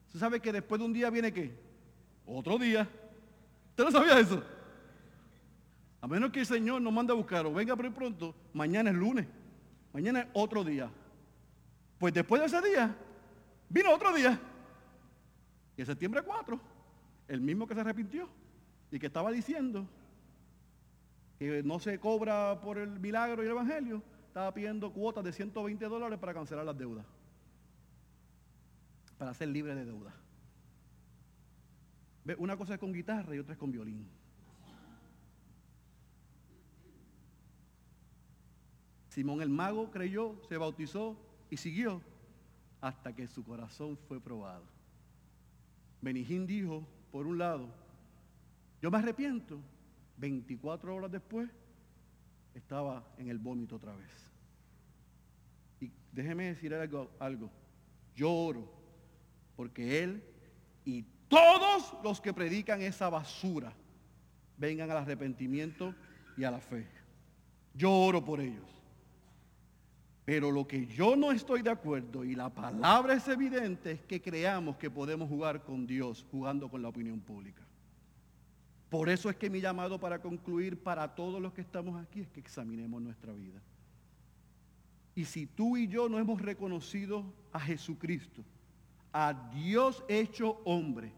[0.10, 1.52] ¿se sabe que después de un día viene qué?
[2.28, 2.88] Otro día.
[3.72, 4.44] ¿Usted no sabía eso?
[6.00, 8.96] A menos que el Señor nos mande a buscar o venga por pronto, mañana es
[8.96, 9.26] lunes.
[9.92, 10.92] Mañana es otro día.
[11.98, 12.96] Pues después de ese día,
[13.68, 14.40] vino otro día.
[15.76, 16.62] Y en septiembre 4,
[17.30, 18.30] el mismo que se arrepintió
[18.92, 19.88] y que estaba diciendo
[21.40, 25.84] que no se cobra por el milagro y el evangelio, estaba pidiendo cuotas de 120
[25.86, 27.08] dólares para cancelar las deudas.
[29.24, 30.14] Para ser libre de deuda.
[32.38, 34.06] Una cosa es con guitarra y otra es con violín.
[39.08, 41.16] Simón el mago creyó, se bautizó
[41.50, 42.02] y siguió
[42.82, 44.66] hasta que su corazón fue probado.
[46.02, 47.70] Benijín dijo, por un lado,
[48.82, 49.58] yo me arrepiento.
[50.18, 51.50] 24 horas después
[52.54, 54.30] estaba en el vómito otra vez.
[55.80, 57.50] Y déjeme decir algo, algo.
[58.18, 58.83] Yo oro
[59.56, 60.24] porque Él
[60.86, 63.74] y todos los que predican esa basura
[64.58, 65.96] vengan al arrepentimiento
[66.38, 66.88] y a la fe.
[67.74, 68.70] Yo oro por ellos.
[70.26, 74.22] Pero lo que yo no estoy de acuerdo, y la palabra es evidente, es que
[74.22, 77.62] creamos que podemos jugar con Dios jugando con la opinión pública.
[78.90, 82.30] Por eso es que mi llamado para concluir para todos los que estamos aquí es
[82.30, 83.60] que examinemos nuestra vida.
[85.16, 88.46] Y si tú y yo no hemos reconocido a Jesucristo,
[89.14, 91.14] a Dios hecho hombre,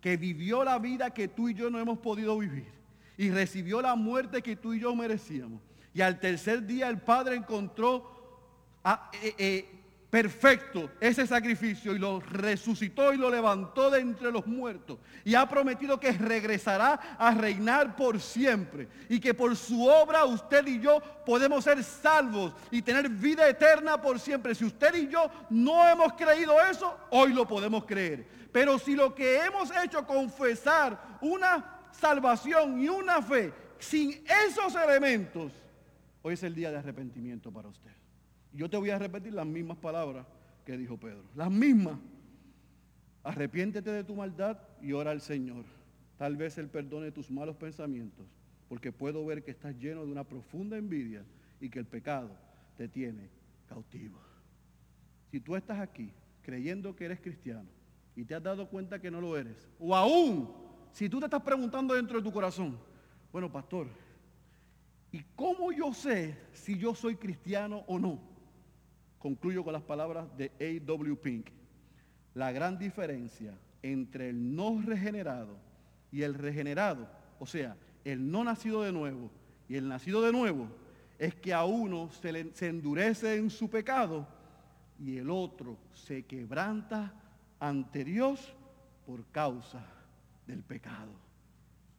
[0.00, 2.78] que vivió la vida que tú y yo no hemos podido vivir
[3.16, 5.60] y recibió la muerte que tú y yo merecíamos,
[5.92, 8.18] y al tercer día el Padre encontró
[9.22, 9.77] eh, eh,
[10.10, 14.98] perfecto ese sacrificio y lo resucitó y lo levantó de entre los muertos.
[15.24, 18.88] Y ha prometido que regresará a reinar por siempre.
[19.08, 24.00] Y que por su obra usted y yo podemos ser salvos y tener vida eterna
[24.00, 24.54] por siempre.
[24.54, 28.26] Si usted y yo no hemos creído eso, hoy lo podemos creer.
[28.50, 35.52] Pero si lo que hemos hecho confesar una salvación y una fe sin esos elementos,
[36.22, 37.97] hoy es el día de arrepentimiento para usted.
[38.52, 40.26] Yo te voy a repetir las mismas palabras
[40.64, 41.24] que dijo Pedro.
[41.34, 41.98] Las mismas.
[43.22, 45.64] Arrepiéntete de tu maldad y ora al Señor.
[46.16, 48.26] Tal vez Él perdone tus malos pensamientos,
[48.68, 51.24] porque puedo ver que estás lleno de una profunda envidia
[51.60, 52.30] y que el pecado
[52.76, 53.28] te tiene
[53.68, 54.18] cautivo.
[55.30, 56.10] Si tú estás aquí
[56.42, 57.68] creyendo que eres cristiano
[58.16, 60.50] y te has dado cuenta que no lo eres, o aún
[60.92, 62.78] si tú te estás preguntando dentro de tu corazón,
[63.30, 63.88] bueno, pastor,
[65.12, 68.37] ¿y cómo yo sé si yo soy cristiano o no?
[69.18, 71.16] Concluyo con las palabras de A.W.
[71.16, 71.48] Pink.
[72.34, 75.56] La gran diferencia entre el no regenerado
[76.12, 77.08] y el regenerado,
[77.38, 79.30] o sea, el no nacido de nuevo
[79.68, 80.68] y el nacido de nuevo,
[81.18, 84.26] es que a uno se, se endurece en su pecado
[84.98, 87.12] y el otro se quebranta
[87.58, 88.54] ante Dios
[89.04, 89.84] por causa
[90.46, 91.12] del pecado.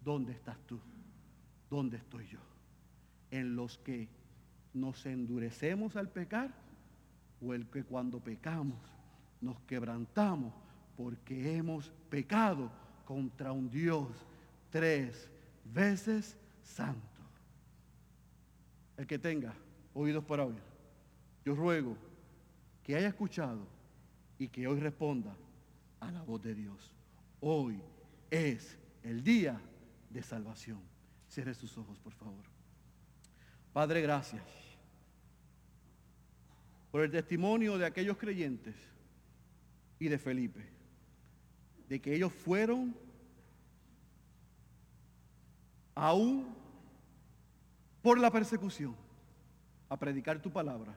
[0.04, 0.80] ¿Dónde estás tú?
[1.70, 2.40] ¿Dónde estoy yo?
[3.30, 4.08] En los que
[4.74, 6.69] nos endurecemos al pecar
[7.42, 8.80] o el que cuando pecamos
[9.42, 10.54] nos quebrantamos
[10.98, 12.70] porque hemos pecado
[13.06, 14.08] contra un Dios
[14.70, 15.30] tres
[15.64, 17.00] veces santo.
[18.98, 19.54] El que tenga
[19.94, 20.62] oídos para oír,
[21.46, 21.96] yo ruego
[22.84, 23.66] que haya escuchado
[24.38, 25.36] y que hoy responda
[26.02, 26.92] a la voz de Dios.
[27.40, 27.82] Hoy
[28.30, 29.60] es el día
[30.10, 30.80] de salvación.
[31.30, 32.44] Cierre sus ojos, por favor.
[33.72, 34.69] Padre, gracias
[36.92, 38.76] por el testimonio de aquellos creyentes
[40.00, 40.66] y de Felipe,
[41.88, 42.96] de que ellos fueron
[45.96, 46.56] aún
[48.02, 48.96] por la persecución
[49.90, 50.96] a predicar tu palabra,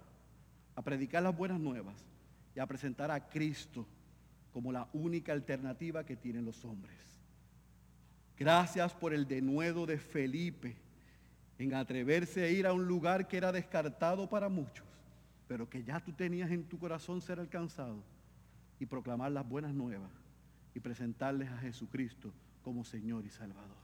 [0.77, 1.97] a predicar las buenas nuevas
[2.55, 3.87] y a presentar a Cristo
[4.53, 6.99] como la única alternativa que tienen los hombres.
[8.39, 10.77] Gracias por el denuedo de Felipe
[11.59, 14.87] en atreverse a ir a un lugar que era descartado para muchos,
[15.53, 18.03] pero que ya tú tenías en tu corazón ser alcanzado
[18.81, 20.11] y proclamar las buenas nuevas
[20.75, 22.33] y presentarles a Jesucristo
[22.63, 23.77] como Señor y Salvador.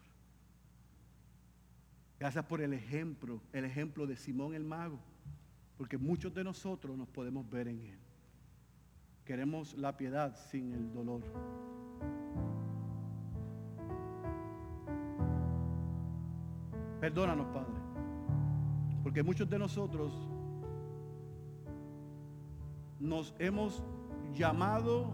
[2.19, 4.99] Gracias por el ejemplo, el ejemplo de Simón el mago,
[5.77, 7.99] porque muchos de nosotros nos podemos ver en él.
[9.27, 11.21] Queremos la piedad sin el dolor.
[16.99, 17.75] Perdónanos, Padre,
[19.03, 20.31] porque muchos de nosotros
[22.99, 23.83] nos hemos
[24.33, 25.11] llamado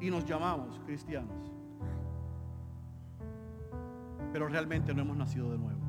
[0.00, 1.50] y nos llamamos cristianos,
[4.32, 5.80] pero realmente no hemos nacido de nuevo.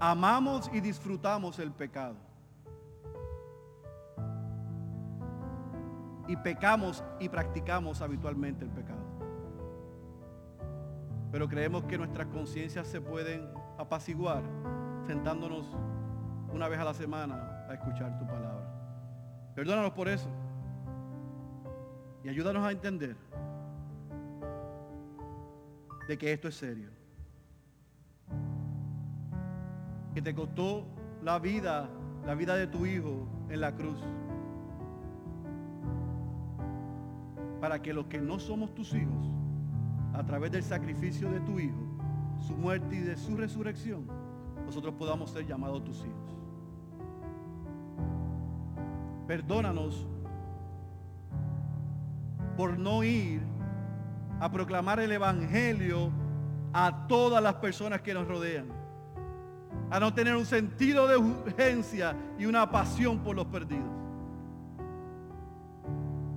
[0.00, 2.16] Amamos y disfrutamos el pecado.
[6.26, 9.04] Y pecamos y practicamos habitualmente el pecado.
[11.30, 13.48] Pero creemos que nuestras conciencias se pueden
[13.78, 14.42] apaciguar
[15.06, 15.66] sentándonos
[16.52, 18.43] una vez a la semana a escuchar tu palabra.
[19.54, 20.28] Perdónanos por eso.
[22.24, 23.16] Y ayúdanos a entender
[26.08, 26.90] de que esto es serio.
[30.14, 30.86] Que te costó
[31.22, 31.88] la vida,
[32.26, 33.98] la vida de tu hijo en la cruz.
[37.60, 39.30] Para que los que no somos tus hijos,
[40.12, 41.80] a través del sacrificio de tu hijo,
[42.46, 44.06] su muerte y de su resurrección,
[44.64, 46.43] nosotros podamos ser llamados tus hijos.
[49.26, 50.06] Perdónanos
[52.56, 53.42] por no ir
[54.40, 56.10] a proclamar el Evangelio
[56.72, 58.66] a todas las personas que nos rodean.
[59.90, 63.90] A no tener un sentido de urgencia y una pasión por los perdidos.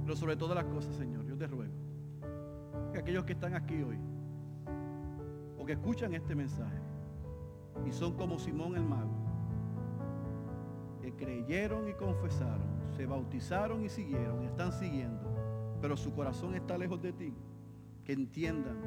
[0.04, 1.74] Pero sobre todas las cosas, Señor, yo te ruego
[2.94, 3.98] que aquellos que están aquí hoy
[5.60, 6.80] o que escuchan este mensaje
[7.86, 9.12] y son como Simón el mago,
[11.02, 15.38] que creyeron y confesaron, se bautizaron y siguieron, y están siguiendo
[15.82, 17.34] pero su corazón está lejos de ti,
[18.04, 18.78] que entiendan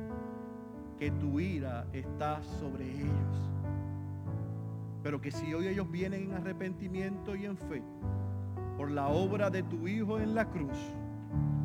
[0.98, 3.50] que tu ira está sobre ellos.
[5.02, 7.82] Pero que si hoy ellos vienen en arrepentimiento y en fe
[8.76, 10.76] por la obra de tu Hijo en la cruz,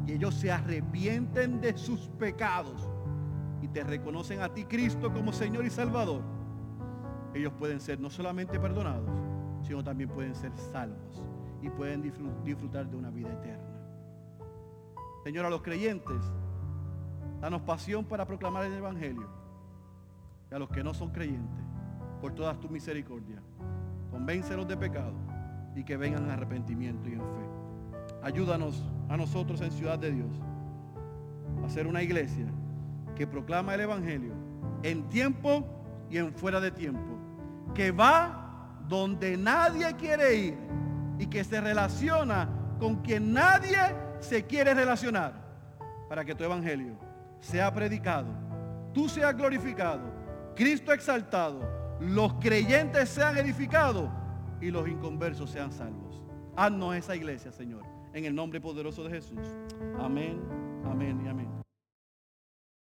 [0.06, 2.88] y ellos se arrepienten de sus pecados
[3.62, 6.22] y te reconocen a ti Cristo como Señor y Salvador,
[7.34, 9.10] ellos pueden ser no solamente perdonados,
[9.64, 11.24] sino también pueden ser salvos
[11.66, 12.04] y pueden
[12.44, 13.66] disfrutar de una vida eterna.
[15.24, 16.22] Señor, a los creyentes,
[17.42, 19.28] danos pasión para proclamar el Evangelio.
[20.52, 21.66] Y a los que no son creyentes,
[22.22, 23.42] por todas tu misericordia,
[24.12, 25.16] convéncelos de pecado
[25.76, 28.16] y que vengan en arrepentimiento y en fe.
[28.22, 30.32] Ayúdanos a nosotros en Ciudad de Dios
[31.66, 32.46] a ser una iglesia
[33.16, 34.34] que proclama el Evangelio
[34.84, 35.66] en tiempo
[36.12, 37.18] y en fuera de tiempo.
[37.74, 40.85] Que va donde nadie quiere ir
[41.20, 42.50] y que se relaciona
[42.80, 43.78] con quien nadie
[44.20, 45.34] se quiere relacionar
[46.10, 46.98] para que tu evangelio
[47.40, 48.28] sea predicado,
[48.94, 50.02] tú seas glorificado,
[50.56, 51.62] Cristo exaltado,
[52.00, 54.10] los creyentes sean edificados
[54.62, 56.22] y los inconversos sean salvos.
[56.56, 59.40] Haznos esa iglesia, Señor, en el nombre poderoso de Jesús.
[60.00, 60.40] Amén,
[60.86, 61.65] amén y amén.